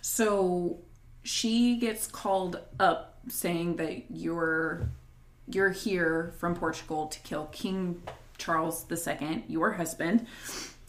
[0.00, 0.78] So
[1.22, 4.88] she gets called up saying that you're
[5.46, 8.02] you're here from Portugal to kill King
[8.40, 10.26] Charles II, your husband,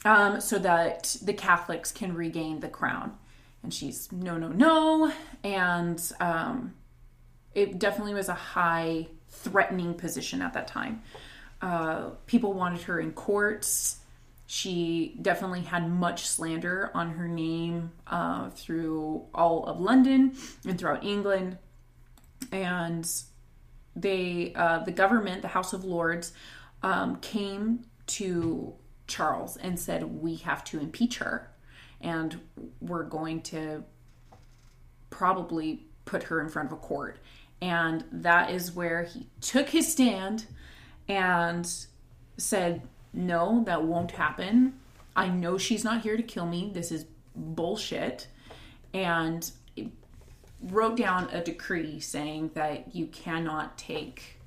[0.05, 3.17] um, so that the Catholics can regain the crown.
[3.61, 5.11] And she's no, no, no.
[5.43, 6.73] And um,
[7.53, 11.01] it definitely was a high threatening position at that time.
[11.61, 13.97] Uh, people wanted her in courts.
[14.47, 20.35] She definitely had much slander on her name uh, through all of London
[20.67, 21.57] and throughout England.
[22.51, 23.09] And
[23.95, 26.33] they, uh, the government, the House of Lords,
[26.83, 28.73] um, came to
[29.07, 31.51] Charles and said, We have to impeach her.
[31.99, 32.39] And
[32.79, 33.83] we're going to
[35.09, 37.19] probably put her in front of a court.
[37.61, 40.47] And that is where he took his stand
[41.07, 41.71] and
[42.37, 42.81] said,
[43.13, 44.79] no, that won't happen.
[45.15, 46.71] I know she's not here to kill me.
[46.73, 48.27] This is bullshit.
[48.93, 49.49] And
[50.63, 54.39] wrote down a decree saying that you cannot take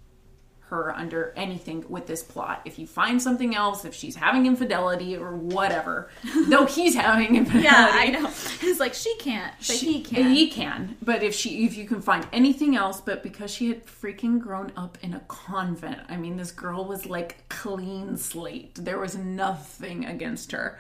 [0.75, 2.61] her under anything with this plot.
[2.65, 6.11] If you find something else, if she's having infidelity or whatever,
[6.49, 7.65] though he's having infidelity.
[7.65, 8.27] Yeah, I know.
[8.63, 10.31] It's like she can't, but she- he can.
[10.33, 10.97] He can.
[11.03, 14.73] But if she if you can find anything else, but because she had freaking grown
[14.77, 18.75] up in a convent, I mean this girl was like clean slate.
[18.77, 20.79] There was nothing against her.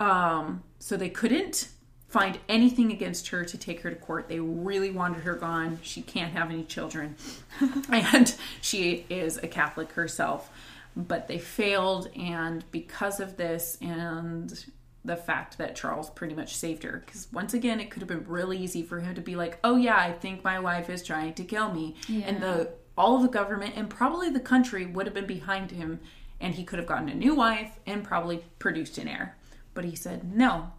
[0.00, 1.68] Um, so they couldn't
[2.12, 4.28] find anything against her to take her to court.
[4.28, 5.80] They really wanted her gone.
[5.82, 7.16] She can't have any children.
[7.88, 10.50] and she is a Catholic herself.
[10.94, 14.62] But they failed, and because of this, and
[15.04, 17.02] the fact that Charles pretty much saved her.
[17.04, 19.76] Because once again, it could have been really easy for him to be like, "Oh
[19.76, 23.28] yeah, I think my wife is trying to kill me," and the all of the
[23.28, 25.98] government and probably the country would have been behind him,
[26.40, 29.34] and he could have gotten a new wife and probably produced an heir.
[29.72, 30.72] But he said no,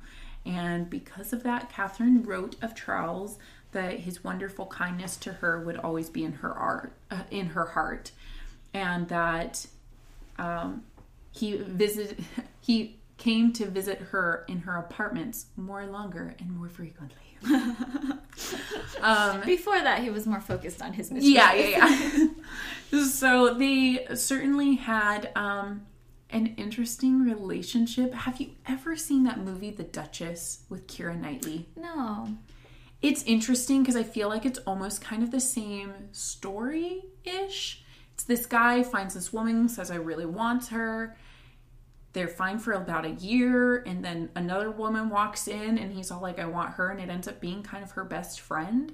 [0.45, 3.37] and because of that, Catherine wrote of Charles
[3.71, 7.65] that his wonderful kindness to her would always be in her art, uh, in her
[7.65, 8.11] heart,
[8.73, 9.65] and that
[10.37, 10.83] um,
[11.31, 12.23] he visited
[12.61, 17.17] he came to visit her in her apartments more longer and more frequently.
[19.45, 21.33] Before that, he was more focused on his mistress.
[21.33, 22.27] Yeah, yeah,
[22.91, 23.03] yeah.
[23.05, 25.85] so they certainly had um,
[26.33, 28.13] an interesting relationship.
[28.13, 31.67] Have you ever seen that movie, The Duchess, with Keira Knightley?
[31.77, 32.37] No.
[33.01, 37.83] It's interesting because I feel like it's almost kind of the same story ish.
[38.13, 41.15] It's this guy finds this woman, says, I really want her.
[42.13, 46.21] They're fine for about a year, and then another woman walks in, and he's all
[46.21, 48.93] like, I want her, and it ends up being kind of her best friend.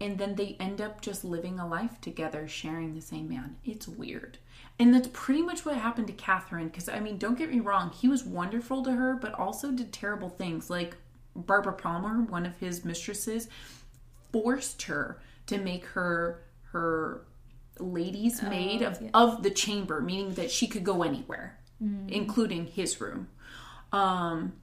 [0.00, 3.56] And then they end up just living a life together, sharing the same man.
[3.64, 4.38] It's weird.
[4.78, 6.68] And that's pretty much what happened to Catherine.
[6.68, 9.92] Because, I mean, don't get me wrong, he was wonderful to her, but also did
[9.92, 10.70] terrible things.
[10.70, 10.96] Like
[11.36, 13.48] Barbara Palmer, one of his mistresses,
[14.32, 17.26] forced her to make her her
[17.78, 21.58] lady's maid of, of the chamber, meaning that she could go anywhere,
[22.08, 23.28] including his room.
[23.92, 24.54] Um,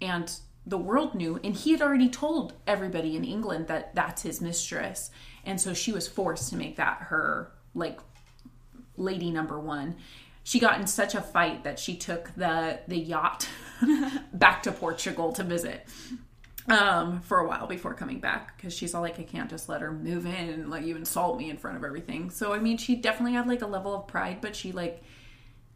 [0.00, 0.30] and
[0.64, 5.10] the world knew, and he had already told everybody in England that that's his mistress.
[5.44, 8.00] And so she was forced to make that her, like,
[8.96, 9.96] lady number one.
[10.42, 13.48] She got in such a fight that she took the the yacht
[14.32, 15.86] back to Portugal to visit
[16.68, 19.80] um, for a while before coming back because she's all like, I can't just let
[19.80, 22.30] her move in and let you insult me in front of everything.
[22.30, 25.02] So I mean, she definitely had like a level of pride, but she like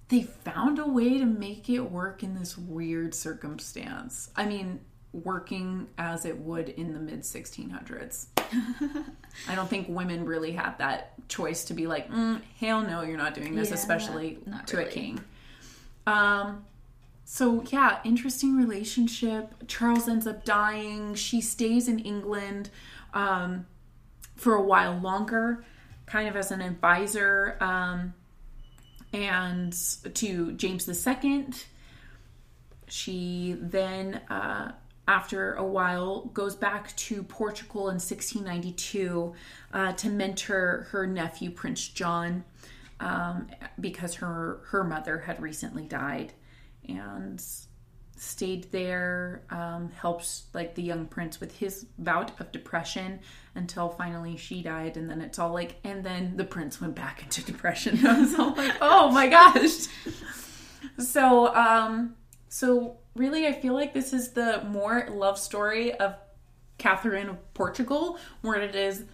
[0.09, 4.31] they found a way to make it work in this weird circumstance.
[4.35, 4.81] I mean,
[5.12, 8.27] working as it would in the mid 1600s.
[9.49, 13.16] I don't think women really had that choice to be like, mm, hell no, you're
[13.16, 15.20] not doing this, Yeah, especially not to a king.
[16.07, 16.64] Um,
[17.25, 19.68] so yeah, interesting relationship.
[19.68, 21.14] Charles ends up dying.
[21.14, 22.70] She stays in England
[23.14, 23.66] um,
[24.37, 25.64] for a while longer,
[26.07, 28.14] kind of as an advisor, um,
[29.12, 29.73] and
[30.14, 31.46] to James II.
[32.88, 34.73] She then, uh,
[35.11, 39.35] after a while, goes back to Portugal in 1692
[39.75, 42.44] uh, to mentor her nephew Prince John
[43.01, 43.49] um,
[43.81, 46.33] because her her mother had recently died,
[46.88, 47.42] and
[48.16, 49.42] stayed there.
[49.51, 53.18] Um, helps like the young prince with his bout of depression
[53.57, 57.25] until finally she died, and then it's all like, and then the prince went back
[57.25, 57.99] into depression.
[58.07, 59.88] I was all like, oh my gosh.
[60.99, 62.14] So, um,
[62.53, 66.15] so really, I feel like this is the more love story of
[66.79, 69.05] Catherine of Portugal, more than it is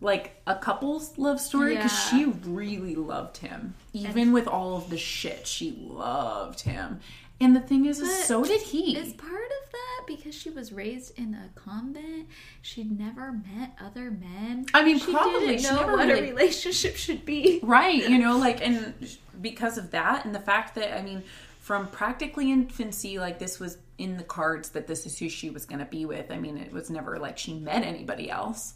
[0.00, 2.18] like a couple's love story because Yeah.
[2.18, 5.46] she really loved him, even with all of the shit.
[5.46, 7.00] She loved him,
[7.40, 8.96] and the thing is, is so did he.
[8.96, 12.26] Is part of that because she was raised in a convent?
[12.62, 14.66] She'd never met other men.
[14.74, 15.40] I mean, she probably.
[15.48, 17.60] didn't She know never what really- a relationship should be.
[17.62, 18.94] right you know like and
[19.40, 21.22] because of that and the fact that i mean
[21.70, 25.64] from practically infancy like this was in the cards that this is who she was
[25.66, 26.32] going to be with.
[26.32, 28.74] I mean it was never like she met anybody else.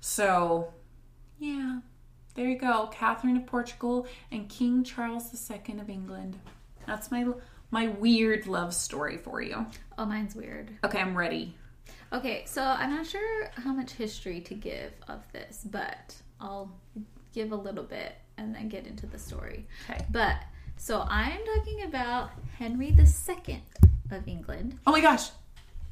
[0.00, 0.74] So
[1.38, 1.78] yeah
[2.34, 2.90] there you go.
[2.92, 6.38] Catherine of portugal and king charles ii of england.
[6.86, 7.26] That's my
[7.70, 9.64] my weird love story for you.
[9.96, 10.68] Oh, mine's weird.
[10.84, 11.54] okay i'm ready.
[12.12, 16.70] Okay, so I'm not sure how much history to give of this, but I'll
[17.32, 19.66] give a little bit and then get into the story.
[19.88, 20.04] okay.
[20.10, 20.36] But
[20.76, 23.62] so I'm talking about Henry II
[24.10, 24.78] of England.
[24.86, 25.30] oh my gosh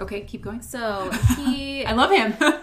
[0.00, 2.34] okay keep going So he i love him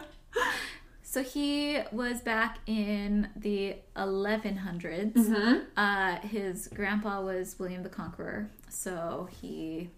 [1.01, 5.13] So he was back in the 1100s.
[5.13, 5.57] Mm-hmm.
[5.75, 9.89] Uh, his grandpa was William the Conqueror, so he,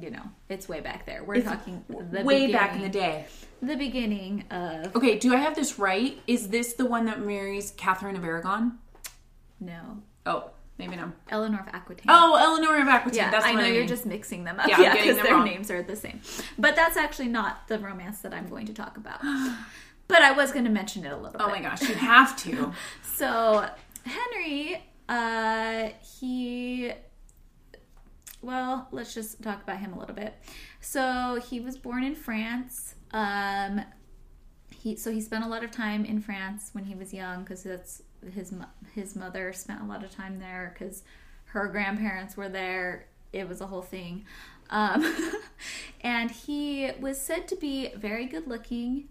[0.00, 1.22] you know, it's way back there.
[1.22, 3.26] We're It's talking the way back in the day
[3.60, 6.18] The beginning of Okay, do I have this right?
[6.26, 8.78] Is this the one that marries Catherine of Aragon?
[9.60, 11.12] no Oh, maybe no.
[11.28, 12.06] Eleanor of Aquitaine.
[12.08, 13.16] Oh, Eleanor of Aquitaine.
[13.24, 14.68] yeah, that's I know I you're just mixing them up.
[14.68, 15.44] Yeah, Yeah, getting because them their wrong.
[15.44, 16.20] names are the same.
[16.58, 19.20] But that's actually not the romance that I'm going to talk about.
[20.06, 21.40] But I was going to mention it a little bit.
[21.40, 21.62] Oh bit.
[21.62, 22.72] my gosh, you have to.
[23.02, 23.66] So
[24.04, 25.88] Henry, uh,
[26.20, 26.92] he,
[28.42, 30.34] well, let's just talk about him a little bit.
[30.80, 32.96] So he was born in France.
[33.12, 33.80] Um,
[34.76, 37.62] he so he spent a lot of time in France when he was young because
[37.62, 38.02] that's
[38.32, 38.52] his
[38.94, 41.02] his mother spent a lot of time there because
[41.46, 43.06] her grandparents were there.
[43.32, 44.24] It was a whole thing.
[44.70, 45.04] Um,
[46.00, 49.08] and he was said to be very good looking,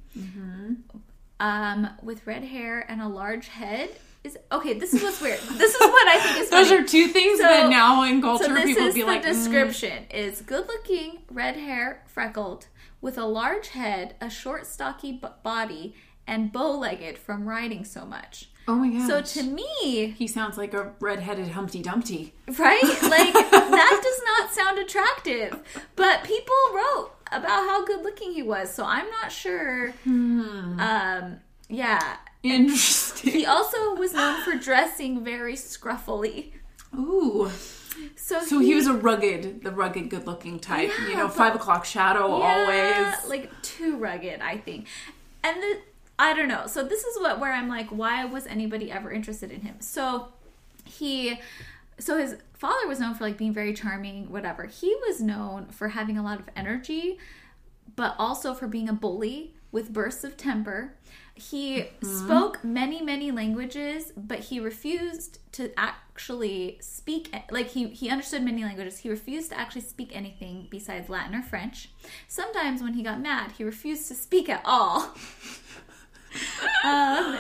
[1.40, 3.90] um, with red hair and a large head.
[4.24, 4.74] Is okay.
[4.74, 5.40] This is what's weird.
[5.42, 6.82] This is what I think is Those funny.
[6.82, 9.26] are two things So- that now in culture So people is be the like, mm,
[9.26, 12.68] description: is good looking, red hair, freckled,
[13.02, 15.94] with a large head, a short, stocky b- body,
[16.26, 18.50] and bow-legged from riding so much.
[18.68, 19.08] Oh my god.
[19.08, 22.34] So to me, he sounds like a redheaded Humpty Dumpty.
[22.58, 22.82] right?
[23.04, 25.60] Like that does not sound attractive.
[25.96, 29.92] But people wrote about how good looking he was, so I'm not sure.
[30.04, 30.80] Hmm.
[30.80, 31.38] Um,
[31.70, 32.18] yeah.
[32.44, 33.32] Interesting.
[33.32, 36.52] He also was known for dressing very scruffily.
[36.96, 37.50] Ooh.
[38.16, 40.92] So, So he was a rugged, the rugged, good-looking type.
[41.08, 43.30] you know, five o'clock shadow Yeah, always.
[43.30, 44.88] like too rugged, I think.
[45.44, 45.78] And the
[46.20, 46.68] I don't know.
[46.68, 49.76] So this is what where I'm like, why was anybody ever interested in him?
[49.80, 50.30] So
[50.86, 51.40] he
[52.00, 54.66] so his father was known for like being very charming, whatever.
[54.66, 57.18] He was known for having a lot of energy,
[57.96, 60.94] but also for being a bully with bursts of temper.
[61.36, 62.26] He mm-hmm.
[62.26, 67.34] spoke many, many languages, but he refused to actually speak.
[67.50, 69.00] Like he he understood many languages.
[69.00, 71.90] He refused to actually speak anything besides Latin or French.
[72.28, 75.16] Sometimes when he got mad, he refused to speak at all.
[76.84, 77.38] um,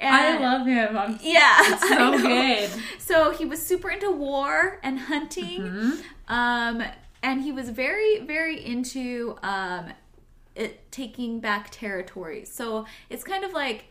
[0.00, 0.96] and- love him.
[0.96, 2.70] I'm yeah, I so good.
[2.98, 5.60] So he was super into war and hunting.
[5.62, 6.32] Mm-hmm.
[6.32, 6.82] Um,
[7.22, 9.86] and he was very, very into um,
[10.54, 12.52] it, taking back territories.
[12.52, 13.86] So it's kind of like.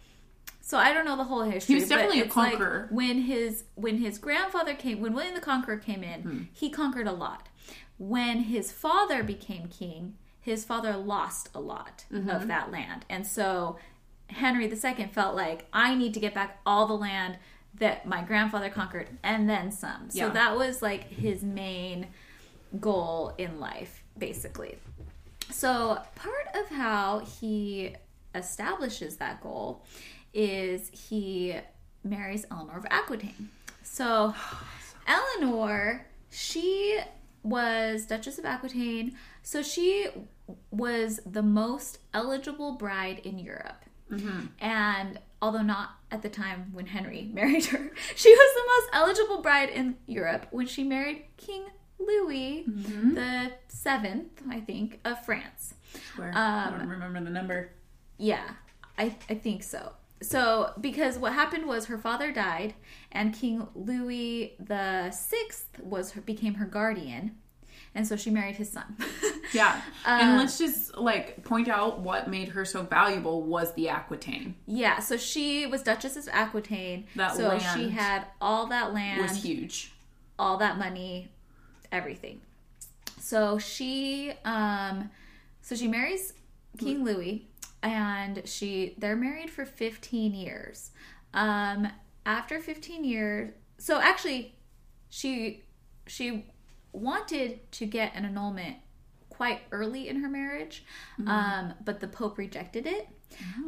[0.61, 1.75] So I don't know the whole history.
[1.75, 2.87] He was definitely a it's like conqueror.
[2.91, 6.41] when his when his grandfather came, when William the Conqueror came in, Hmm.
[6.51, 7.47] he conquered a lot.
[7.97, 12.29] When his father became king, his father lost a lot Mm-hmm.
[12.29, 13.77] of that land, and so
[14.29, 17.37] Henry II felt like I need to get back all the land
[17.75, 20.09] that my grandfather conquered and then some.
[20.09, 20.29] So Yeah.
[20.29, 22.07] that was like his main
[22.79, 24.77] goal in life, basically.
[25.51, 27.95] So part of how he
[28.35, 29.83] establishes that goal
[30.33, 31.55] is he
[32.03, 33.49] marries Eleanor of Aquitaine.
[33.83, 34.33] So
[35.07, 36.99] Eleanor, she
[37.43, 40.07] was Duchess of Aquitaine, so she
[40.71, 43.83] was the most eligible bride in Europe.
[44.59, 49.41] And although not at the time when Henry married her, she was the most eligible
[49.41, 51.65] bride in Europe when she married King
[51.99, 55.73] Louis the Seventh, I think, of France.
[56.15, 56.29] Where?
[56.29, 57.71] Um, I don't remember the number.
[58.17, 58.49] Yeah,
[58.97, 59.93] I, I think so.
[60.21, 62.73] So, because what happened was her father died,
[63.11, 67.35] and King Louis the Sixth was her, became her guardian,
[67.97, 68.95] and so she married his son.
[69.53, 69.81] Yeah.
[70.05, 74.55] And let's just like point out what made her so valuable was the Aquitaine.
[74.65, 77.05] yeah, so she was Duchess of Aquitaine.
[77.15, 79.93] That so land she had all that land, Was huge.
[80.37, 81.29] all that money,
[81.93, 82.41] everything.
[83.21, 85.09] So she um
[85.61, 86.33] so she marries
[86.77, 87.47] King Louis
[87.81, 90.91] and she they're married for 15 years.
[91.33, 91.87] Um
[92.25, 94.55] after 15 years so actually
[95.09, 95.63] she
[96.05, 96.45] she
[96.97, 98.77] wanted to get an annulment
[99.29, 100.83] quite early in her marriage
[101.27, 103.07] um, but the pope rejected it.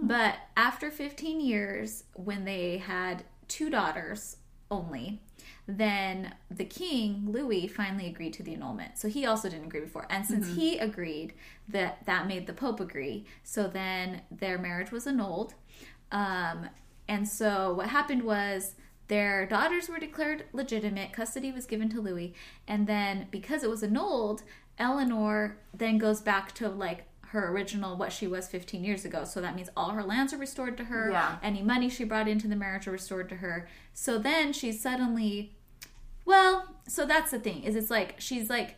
[0.01, 4.37] But after 15 years when they had two daughters
[4.71, 5.21] only
[5.67, 8.97] then the king louis finally agreed to the annulment.
[8.97, 10.07] So he also didn't agree before.
[10.09, 11.33] And since he agreed
[11.67, 13.25] that that made the pope agree.
[13.43, 15.53] So then their marriage was annulled.
[16.11, 16.69] Um,
[17.07, 18.73] and so what happened was
[19.09, 22.33] their daughters were declared legitimate, custody was given to Louis,
[22.67, 24.41] and then because it was annulled,
[24.77, 29.23] Eleanor then goes back to like her original what she was 15 years ago.
[29.23, 31.37] So that means all her lands are restored to her, Yeah.
[31.43, 33.67] any money she brought into the marriage are restored to her.
[33.93, 35.53] So then she's suddenly
[36.25, 38.75] well, so that's the thing is it's like she's like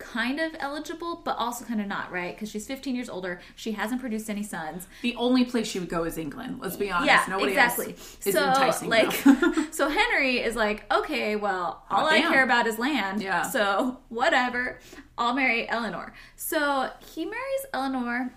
[0.00, 2.36] kind of eligible but also kind of not, right?
[2.36, 4.88] Cuz she's 15 years older, she hasn't produced any sons.
[5.02, 6.58] The only place she would go is England.
[6.60, 7.06] Let's be honest.
[7.06, 7.90] Yeah, Nobody exactly.
[7.90, 8.88] else is so enticing.
[8.90, 9.12] like,
[9.70, 13.22] so Henry is like, okay, well, all I care about is land.
[13.22, 13.42] Yeah.
[13.42, 14.80] So whatever,
[15.16, 16.12] I'll marry Eleanor.
[16.34, 18.32] So he marries Eleanor.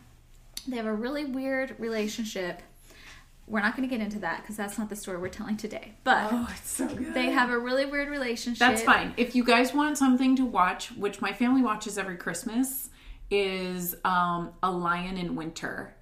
[0.68, 2.62] They have a really weird relationship.
[3.48, 5.94] We're not going to get into that because that's not the story we're telling today.
[6.04, 7.14] But oh, it's so good.
[7.14, 8.60] they have a really weird relationship.
[8.60, 9.14] That's fine.
[9.18, 12.90] If you guys want something to watch, which my family watches every Christmas,
[13.30, 15.96] is um, A Lion in Winter.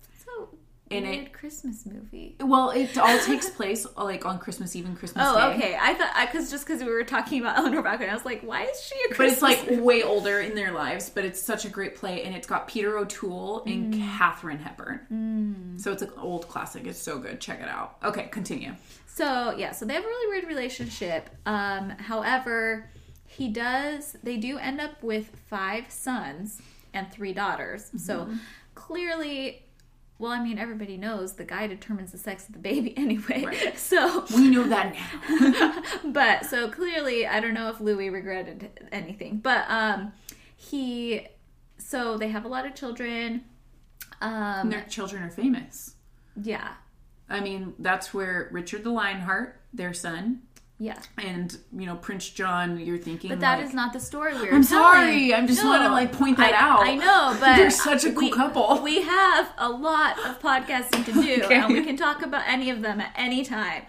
[0.92, 2.36] In weird it- Christmas movie.
[2.40, 5.56] Well, it all takes place like on Christmas Eve and Christmas Oh, Day.
[5.56, 5.78] okay.
[5.80, 8.64] I thought because just because we were talking about Eleanor Bachman, I was like, why
[8.64, 11.66] is she a Christmas But it's like way older in their lives, but it's such
[11.66, 14.08] a great play, and it's got Peter O'Toole and Mm.
[14.18, 15.78] Katharine Hepburn.
[15.78, 16.86] So it's an old classic.
[16.86, 17.40] It's so good.
[17.42, 17.98] Check it out.
[18.04, 18.74] Okay, continue.
[19.08, 21.30] So yeah, so they have a really weird relationship.
[21.46, 22.90] Um, however,
[23.28, 24.16] he does.
[24.24, 26.62] They do end up with five sons
[26.94, 27.90] and three daughters.
[27.98, 28.30] So
[28.76, 29.64] clearly,
[30.22, 33.44] well, I mean, everybody knows the guy determines the sex of the baby anyway.
[33.44, 33.78] Right.
[33.78, 35.84] So We know that now.
[36.12, 40.14] but so clearly i don't know if louis regretted anything but um
[40.56, 41.28] he
[41.78, 43.44] so they have a lot of children
[44.22, 45.96] um And their children are famous.
[46.42, 46.74] yeah
[47.30, 50.42] I mean, that's where Richard the Lionheart, their son,
[50.82, 52.80] yeah and you know Prince John.
[52.80, 54.66] You're thinking, but that like, is not the story we're I'm telling.
[54.66, 55.34] sorry.
[55.34, 56.80] I'm just wanna, like, point that I, out.
[56.88, 58.82] i know but They're such a cool we, couple.
[58.82, 61.56] we have a lot of podcasting to do Okay.
[61.60, 63.84] and we can talk about any of them at any time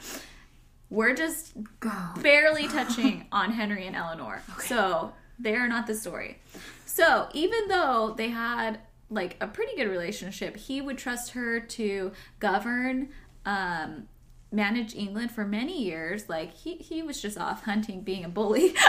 [0.90, 2.22] we're just God.
[2.22, 4.42] barely touching on Henry and Eleanor.
[4.62, 6.38] So they are not the story.
[6.84, 8.78] So even though they had
[9.08, 13.08] like a pretty good relationship, he would trust her to govern,
[13.46, 14.06] um,
[14.52, 16.28] manage England for many years.
[16.28, 18.74] Like he, he was just off hunting, being a bully.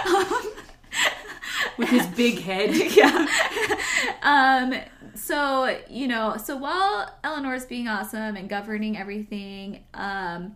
[1.77, 2.75] with his big head.
[2.95, 3.27] yeah.
[4.21, 4.75] Um,
[5.15, 10.55] so, you know, so while Eleanor's being awesome and governing everything, um,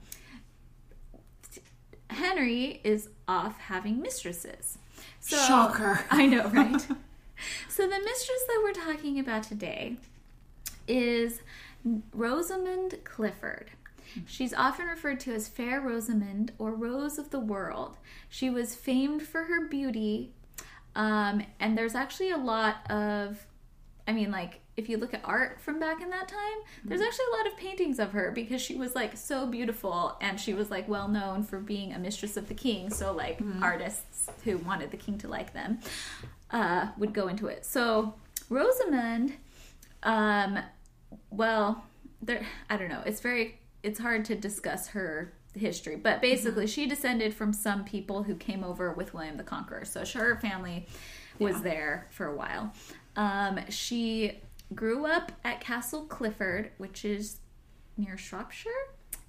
[2.09, 4.77] Henry is off having mistresses.
[5.19, 6.05] So, Shocker.
[6.11, 6.81] I know, right?
[7.69, 9.97] so the mistress that we're talking about today
[10.87, 11.41] is
[12.13, 13.71] Rosamond Clifford.
[14.25, 17.97] She's often referred to as Fair Rosamond or Rose of the World.
[18.29, 20.33] She was famed for her beauty,
[20.95, 23.45] um, and there's actually a lot of,
[24.07, 27.25] I mean, like, if you look at art from back in that time, there's actually
[27.33, 30.69] a lot of paintings of her because she was like so beautiful and she was
[30.69, 32.91] like well known for being a mistress of the king.
[32.91, 35.79] So, like, artists who wanted the king to like them
[36.51, 37.65] uh, would go into it.
[37.65, 38.13] So,
[38.49, 39.33] Rosamond,
[40.03, 40.59] um,
[41.31, 41.83] well,
[42.21, 43.01] there, I don't know.
[43.05, 48.23] It's very, it's hard to discuss her history, but basically, she descended from some people
[48.23, 49.85] who came over with William the Conqueror.
[49.85, 50.85] So, sure, her family
[51.39, 51.61] was Yeah.
[51.61, 52.73] there for a while.
[53.15, 54.39] Um, she
[54.75, 57.37] grew up at Castle Clifford, which is
[57.97, 58.69] near Shropshire,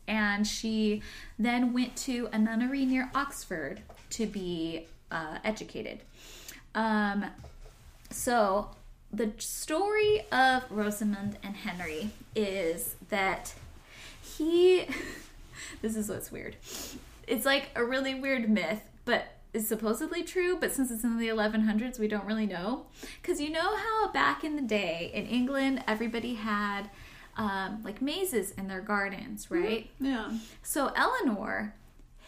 [0.06, 1.02] and she
[1.38, 6.02] then went to a nunnery near Oxford to be uh, educated.
[6.74, 7.26] Um,
[8.10, 8.70] so,
[9.10, 13.54] the story of Rosamond and Henry is that
[14.38, 14.86] he.
[15.82, 16.56] this is what's weird.
[17.26, 21.28] It's like a really weird myth, but is supposedly true, but since it's in the
[21.28, 22.86] 1100s, we don't really know.
[23.20, 26.90] Because you know how back in the day in England, everybody had
[27.36, 29.88] um, like mazes in their gardens, right?
[30.00, 30.30] Yeah.
[30.62, 31.74] So Eleanor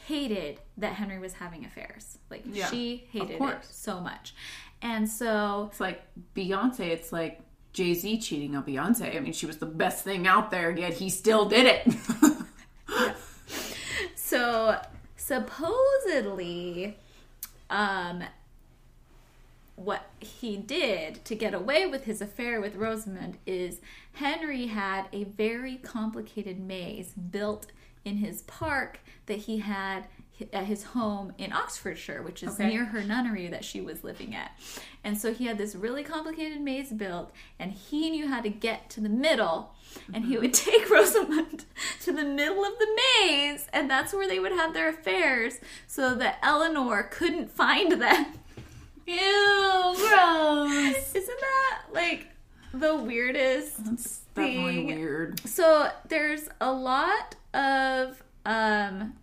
[0.07, 2.19] hated that Henry was having affairs.
[2.31, 4.35] Like Yeah, she hated it so much.
[4.83, 6.03] And so It's like
[6.35, 6.81] Beyonce.
[6.81, 7.43] It's like
[7.73, 9.17] Jay Z cheating on Beyonce.
[9.17, 13.17] I mean, she was the best thing out there, yet he still did it.
[14.15, 14.81] so
[15.17, 16.97] supposedly
[17.69, 18.25] um
[19.77, 23.81] what he did to get away with his affair with Rosamond is
[24.15, 27.73] Henry had a very complicated maze built
[28.05, 30.07] in his park that he had
[30.53, 32.69] at his home in Oxfordshire, which is Okay.
[32.69, 34.53] near her nunnery that she was living at.
[35.05, 38.91] And so he had this really complicated maze built, and he knew how to get
[38.91, 39.75] to the middle.
[40.13, 41.65] And he would take Rosamund
[42.03, 45.55] to the middle of the maze, and that's where they would have their affairs,
[45.87, 48.27] so that Eleanor couldn't find them.
[49.07, 51.15] Ew, gross.
[51.15, 52.27] Isn't that like
[52.73, 54.87] the weirdest That's definitely thing?
[54.87, 55.41] weird.
[55.49, 59.15] So there's a lot of um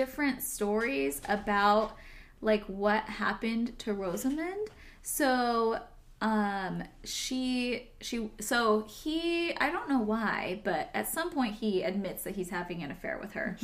[0.00, 1.96] different stories about
[2.42, 4.68] like what happened to Rosamond.
[5.02, 5.80] So
[6.20, 12.24] um she she so he I don't know why, but at some point he admits
[12.24, 13.56] that he's having an affair with her.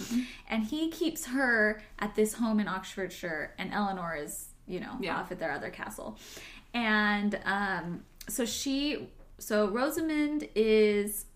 [0.49, 5.18] And he keeps her at this home in Oxfordshire and Eleanor is, you know, Yeah.
[5.18, 6.18] off at their other castle.
[6.72, 9.09] And um so she
[9.39, 11.26] so Rosamond is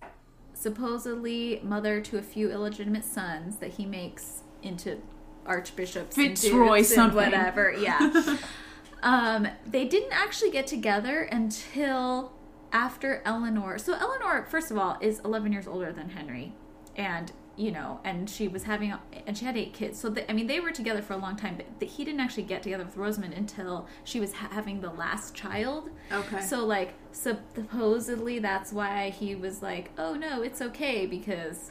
[0.55, 5.00] supposedly mother to a few illegitimate sons that he makes into
[5.46, 8.36] archbishops and Fitzroy dukes and whatever yeah.
[9.02, 12.32] Um they didn't actually get together until
[12.72, 13.78] after eleanor.
[13.78, 16.52] So eleanor first of all is 11 years older than henry.
[16.96, 18.92] And you know and she was having
[19.26, 20.00] and she had eight kids.
[20.00, 22.44] So the, i mean they were together for a long time but he didn't actually
[22.44, 25.90] get together with rosamond until she was ha- having the last child.
[26.10, 26.40] Okay.
[26.40, 31.70] so like supposedly that's why he was like, "Oh no, it's okay because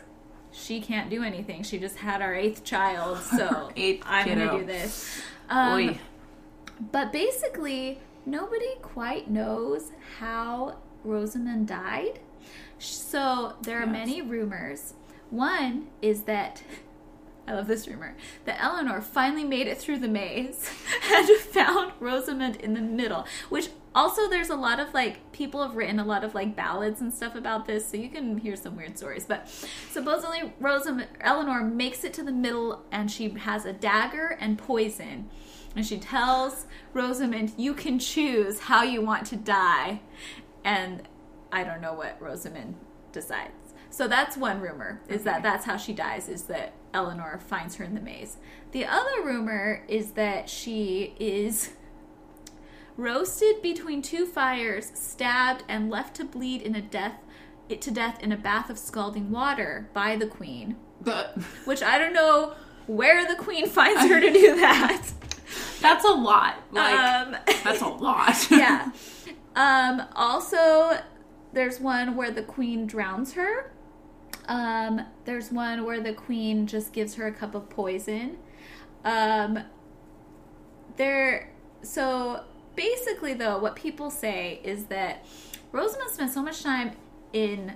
[0.55, 1.63] she can't do anything.
[1.63, 4.45] She just had our eighth child, so Eighth I'm kiddo.
[4.47, 5.99] gonna do this." Um,
[6.91, 12.19] but basically, nobody quite knows how Rosamond died.
[12.79, 13.91] So there are Yes.
[13.91, 14.93] many rumors.
[15.29, 16.63] One is that
[17.47, 18.15] I love this rumor,
[18.45, 20.69] that Eleanor finally made it through the maze
[21.11, 25.75] and found Rosamond in the middle, which also there's a lot of like people have
[25.75, 28.75] written a lot of like ballads and stuff about this, so you can hear some
[28.75, 29.25] weird stories.
[29.25, 29.47] But
[29.91, 35.29] supposedly Rosamond Eleanor makes it to the middle and she has a dagger and poison.
[35.75, 40.01] And she tells Rosamond, "You can choose how you want to die."
[40.63, 41.03] And
[41.51, 42.75] I don't know what Rosamond
[43.11, 43.73] decides.
[43.89, 47.83] So that's one rumor is that that's how she dies is that Eleanor finds her
[47.83, 48.37] in the maze.
[48.71, 51.71] The other rumor is that she is
[52.97, 57.19] roasted between two fires, stabbed and left to bleed in a death
[57.67, 60.75] to death in a bath of scalding water by the queen.
[61.01, 61.35] But
[61.65, 62.53] Which I don't know
[62.87, 65.03] where the queen finds her to do that.
[65.81, 66.55] that's a lot.
[66.71, 68.51] Like um, that's a lot.
[68.51, 68.91] yeah.
[69.55, 70.99] Um, also,
[71.53, 73.71] there's one where the queen drowns her.
[74.47, 78.37] Um, there's one where the queen just gives her a cup of poison.
[79.03, 79.59] Um,
[80.97, 81.51] there.
[81.81, 82.43] So
[82.75, 85.25] basically, though, what people say is that
[85.71, 86.91] Rosamund spent so much time
[87.33, 87.73] in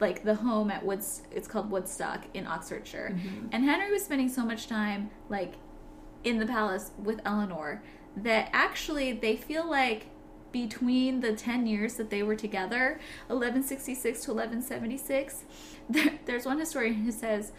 [0.00, 1.22] like the home at Woods.
[1.30, 3.16] It's called Woodstock in Oxfordshire,
[3.52, 5.54] and Henry was spending so much time like
[6.24, 7.82] in the palace with Eleanor
[8.16, 10.06] that actually they feel like
[10.52, 15.44] between the 10 years that they were together 1166 to 1176
[15.90, 17.52] there, there's one historian who says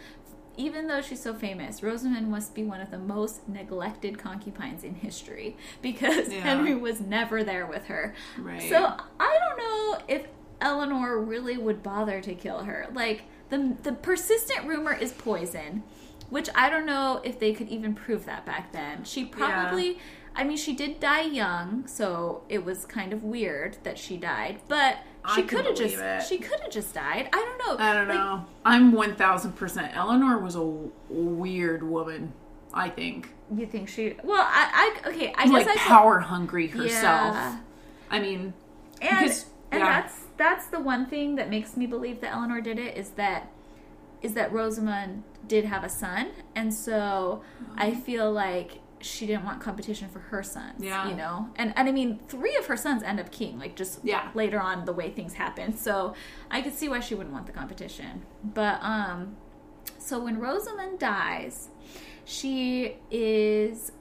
[0.56, 4.94] even though she's so famous rosamund must be one of the most neglected concubines in
[4.94, 6.40] history because Yeah.
[6.40, 8.62] henry was never there with her Right.
[8.62, 10.26] so i don't know if
[10.60, 15.82] eleanor really would bother to kill her like the the persistent rumor is poison
[16.30, 19.04] which I don't know if they could even prove that back then.
[19.04, 19.98] She probably,
[20.36, 24.60] I mean, she did die young, so it was kind of weird that she died.
[24.68, 24.98] But
[25.34, 26.22] she could have just, it.
[26.24, 27.28] she could have just died.
[27.32, 27.84] I don't know.
[27.84, 28.44] I don't Like, know.
[28.64, 29.96] I'm one thousand percent.
[29.96, 32.32] Eleanor was a w- weird woman.
[32.72, 34.16] I think You think she?
[34.24, 35.32] Well, I, I okay.
[35.36, 37.34] I like guess I power hungry herself.
[37.36, 37.58] Yeah.
[38.10, 38.52] I mean,
[39.00, 40.00] and because- and yeah.
[40.02, 43.50] that's that's the one thing that makes me believe that Eleanor did it is that
[44.22, 47.42] is that Rosamund did have a son, and so
[47.76, 48.00] I Mm-hmm.
[48.00, 50.82] feel like she didn't want competition for her sons.
[50.82, 51.08] Yeah.
[51.08, 54.00] you know, and and I mean, three of her sons end up king, like just
[54.02, 54.30] Yeah.
[54.34, 55.76] later on the way things happen.
[55.76, 56.14] So
[56.50, 58.22] I could see why she wouldn't want the competition.
[58.42, 59.36] But um,
[59.98, 61.68] so when Rosamund dies,
[62.24, 63.92] she is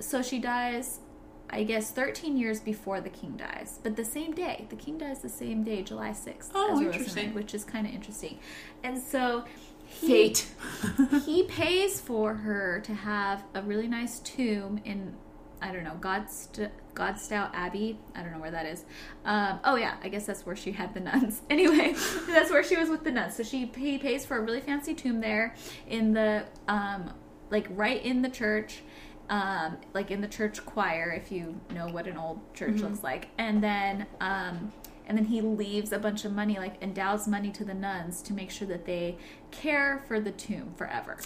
[0.00, 1.00] so she dies
[1.48, 4.66] I guess 13 years before the king dies, but the same day.
[4.68, 7.34] The king dies the same day, July 6th, Oh, as interesting.
[7.34, 8.40] Which is kind of interesting.
[8.82, 9.44] And so
[9.86, 10.46] he, fate.
[11.24, 15.16] he pays for her to have a really nice tomb in
[15.60, 17.98] I don't know Godst- Godstow Abbey.
[18.14, 18.84] I don't know where that is.
[19.24, 21.42] Um, oh yeah, I guess that's where she had the nuns.
[21.50, 21.94] Anyway,
[22.26, 23.36] that's where she was with the nuns.
[23.36, 25.54] So she he pays for a really fancy tomb there
[25.86, 27.12] in the um,
[27.50, 28.82] like right in the church.
[29.28, 33.26] Um, like in the church choir, if you know what an old church looks like,
[33.38, 34.72] and then um,
[35.06, 38.32] and then he leaves a bunch of money, like endows money to the nuns to
[38.32, 39.16] make sure that they
[39.50, 41.16] care for the tomb forever.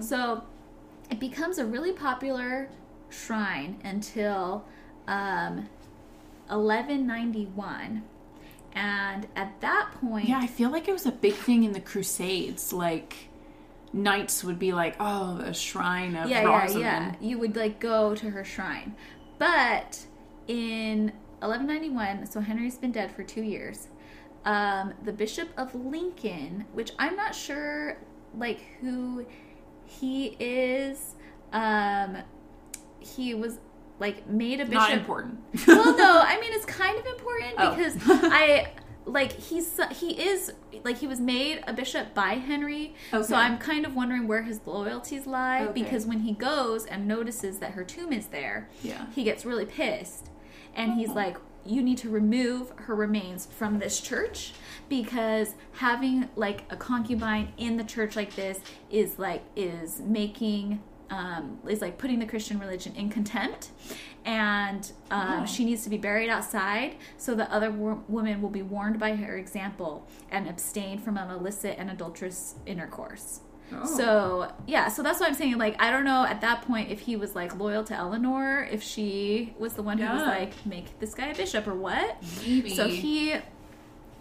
[0.00, 0.44] So
[1.10, 2.70] it becomes a really popular
[3.10, 4.64] shrine until
[5.06, 5.68] um,
[6.48, 8.02] 1191.
[8.74, 11.80] And at that point, Yeah, I feel like it was a big thing in the
[11.80, 12.72] Crusades.
[12.72, 13.28] Like
[13.92, 18.14] knights would be like, "Oh, the shrine of yeah, yeah, yeah, you would like go
[18.14, 18.94] to her shrine.
[19.38, 20.06] But
[20.46, 23.88] in 1191, so Henry's been dead for two years.
[24.44, 27.98] Um, the Bishop of Lincoln, which I'm not sure
[28.36, 29.26] like who
[29.84, 31.14] he is,
[31.52, 32.18] um,
[33.00, 33.58] he was
[33.98, 34.74] like made a bishop.
[34.74, 35.38] Not important.
[35.66, 37.74] well, no, I mean it's kind of important Oh.
[37.74, 38.68] because I
[39.06, 40.52] like he's he is
[40.84, 43.26] like he was made a bishop by Henry, Okay.
[43.26, 45.82] so I'm kind of wondering where his loyalties lie Okay.
[45.82, 49.06] because when he goes and notices that her tomb is there, Yeah.
[49.14, 50.28] he gets really pissed,
[50.78, 51.36] and he's like.
[51.66, 54.54] You need to remove her remains from this church
[54.88, 58.60] because having like a concubine in the church like this
[58.90, 63.68] is like is making um, is like putting the Christian religion in contempt,
[64.24, 65.46] and um, Oh.
[65.46, 69.14] she needs to be buried outside so that other wo- women will be warned by
[69.16, 73.40] her example and abstain from an illicit and adulterous intercourse.
[73.72, 73.84] Oh.
[73.84, 77.00] So yeah, so that's why I'm saying like I don't know at that point if
[77.00, 80.98] he was like loyal to Eleanor, if she was the one who was like make
[81.00, 82.16] this guy a bishop or what.
[82.46, 82.74] Maybe.
[82.74, 83.34] So he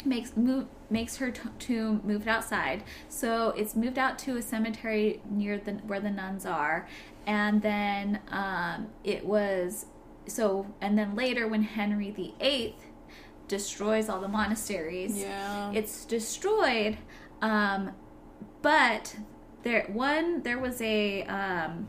[0.06, 2.84] makes move makes her t- tomb moved outside.
[3.10, 6.88] So it's moved out to a cemetery near the where the nuns are,
[7.26, 9.86] and then um, it was
[10.28, 12.84] so and then later when Henry the Eighth
[13.48, 15.72] destroys all the monasteries, Yeah.
[15.72, 16.98] it's destroyed,
[17.42, 17.92] um,
[18.62, 19.16] but
[19.68, 21.88] there one there was a um,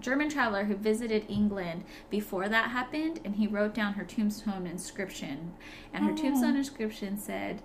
[0.00, 5.52] German traveler who visited England before that happened, and he wrote down her tombstone inscription,
[5.92, 7.62] and her tombstone inscription said,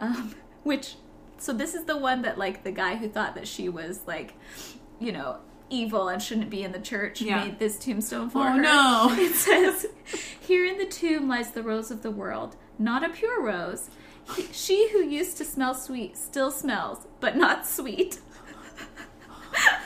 [0.00, 0.34] um,
[0.64, 0.96] which
[1.38, 4.34] so this is the one that like the guy who thought that she was like,
[4.98, 5.38] you know.
[5.70, 7.42] Evil and shouldn't be in the church Yeah.
[7.42, 8.60] made this tombstone for Oh, her.
[8.60, 9.08] no.
[9.18, 9.86] It says,
[10.38, 13.88] Here in the tomb lies the rose of the world, not a pure rose.
[14.36, 18.20] He- She who used to smell sweet still smells, but not sweet.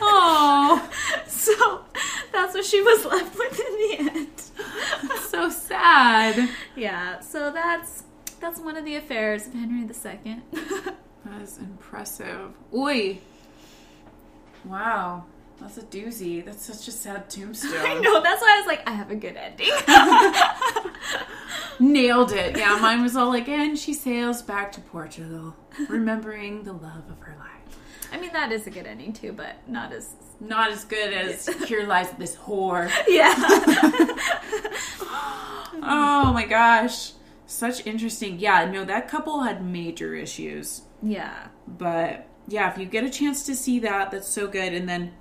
[0.00, 0.90] Oh,
[1.26, 1.84] So
[2.32, 3.74] that's what she was left with in
[4.06, 4.42] the end.
[5.28, 6.48] so sad.
[6.76, 8.04] Yeah, so that's
[8.40, 10.42] that's one of the affairs of Henry II.
[11.24, 12.52] That is impressive.
[12.74, 13.18] Oi.
[14.64, 15.24] Wow.
[15.60, 16.42] That's a doozy.
[16.44, 17.74] That's such a sad tombstone.
[17.84, 19.68] I know, that's why I was like, I have a good ending.
[21.80, 22.56] Nailed it.
[22.56, 25.54] Yeah, mine was all like, and she sails back to Portugal,
[25.88, 27.37] remembering the love of her life.
[28.12, 30.14] I mean, that is a good ending too, but not as.
[30.40, 32.90] Not as good as Here Lies This Whore.
[33.08, 33.34] Yeah.
[35.80, 37.12] Oh my gosh.
[37.46, 38.38] Such interesting.
[38.38, 40.82] Yeah, no, that couple had major issues.
[41.02, 41.48] yeah.
[41.66, 44.72] But yeah, if you get a chance to see that, that's so good.
[44.74, 45.12] And then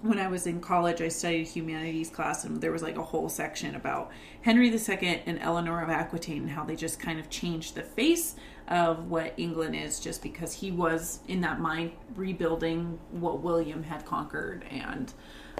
[0.00, 3.28] when I was in college, I studied humanities class, and there was like a whole
[3.28, 4.10] section about
[4.42, 8.34] Henry II and Eleanor of Aquitaine and how they just kind of changed the face
[8.68, 14.04] of what England is just because he was in that mind rebuilding what William had
[14.04, 14.64] conquered.
[14.70, 15.12] And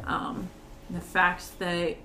[0.04, 0.48] um,
[0.90, 1.96] the fact that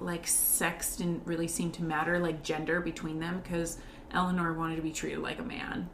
[0.00, 3.78] like sex didn't really seem to matter, like gender between them, because
[4.12, 5.88] Eleanor wanted to be treated like a man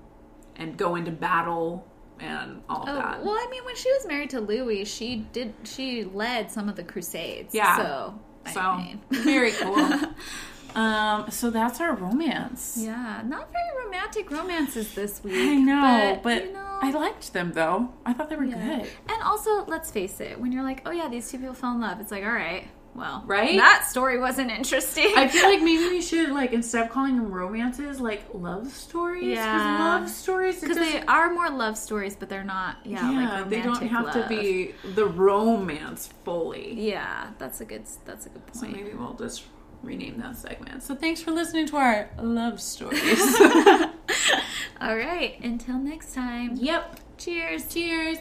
[0.56, 1.86] and go into battle
[2.20, 3.24] and all Oh, that.
[3.24, 6.76] well, I mean, when she was married to Louis, she did she led some of
[6.76, 7.54] the Crusades.
[7.54, 7.76] Yeah.
[7.76, 8.20] So,
[8.60, 9.00] I mean.
[9.10, 9.74] very cool.
[10.74, 12.76] um, so that's our romance.
[12.80, 15.34] yeah, not very romantic romances this week.
[15.36, 17.92] I know, but, you know, I liked them though.
[18.04, 18.78] I thought they were yeah.
[18.80, 18.90] good.
[19.08, 21.80] And also, let's face it, when you're like, oh yeah, these two people fell in
[21.80, 23.56] love, it's like, all right, well, Right?
[23.56, 25.12] That story wasn't interesting.
[25.16, 29.24] I feel like maybe we should like instead of calling them romances, like love stories.
[29.24, 29.78] Yeah.
[29.78, 32.76] love stories because they are more love stories, but they're not.
[32.84, 34.14] Yeah, yeah, like romantic they don't have love.
[34.14, 36.74] to be the romance fully.
[36.74, 37.84] Yeah, that's a good.
[38.04, 38.76] That's a good So point.
[38.76, 39.44] maybe we'll just
[39.82, 40.82] rename that segment.
[40.82, 43.40] So thanks for listening to our love stories.
[44.80, 46.56] All right, until next time.
[46.56, 47.00] Yep.
[47.18, 47.72] Cheers.
[47.72, 48.18] Cheers.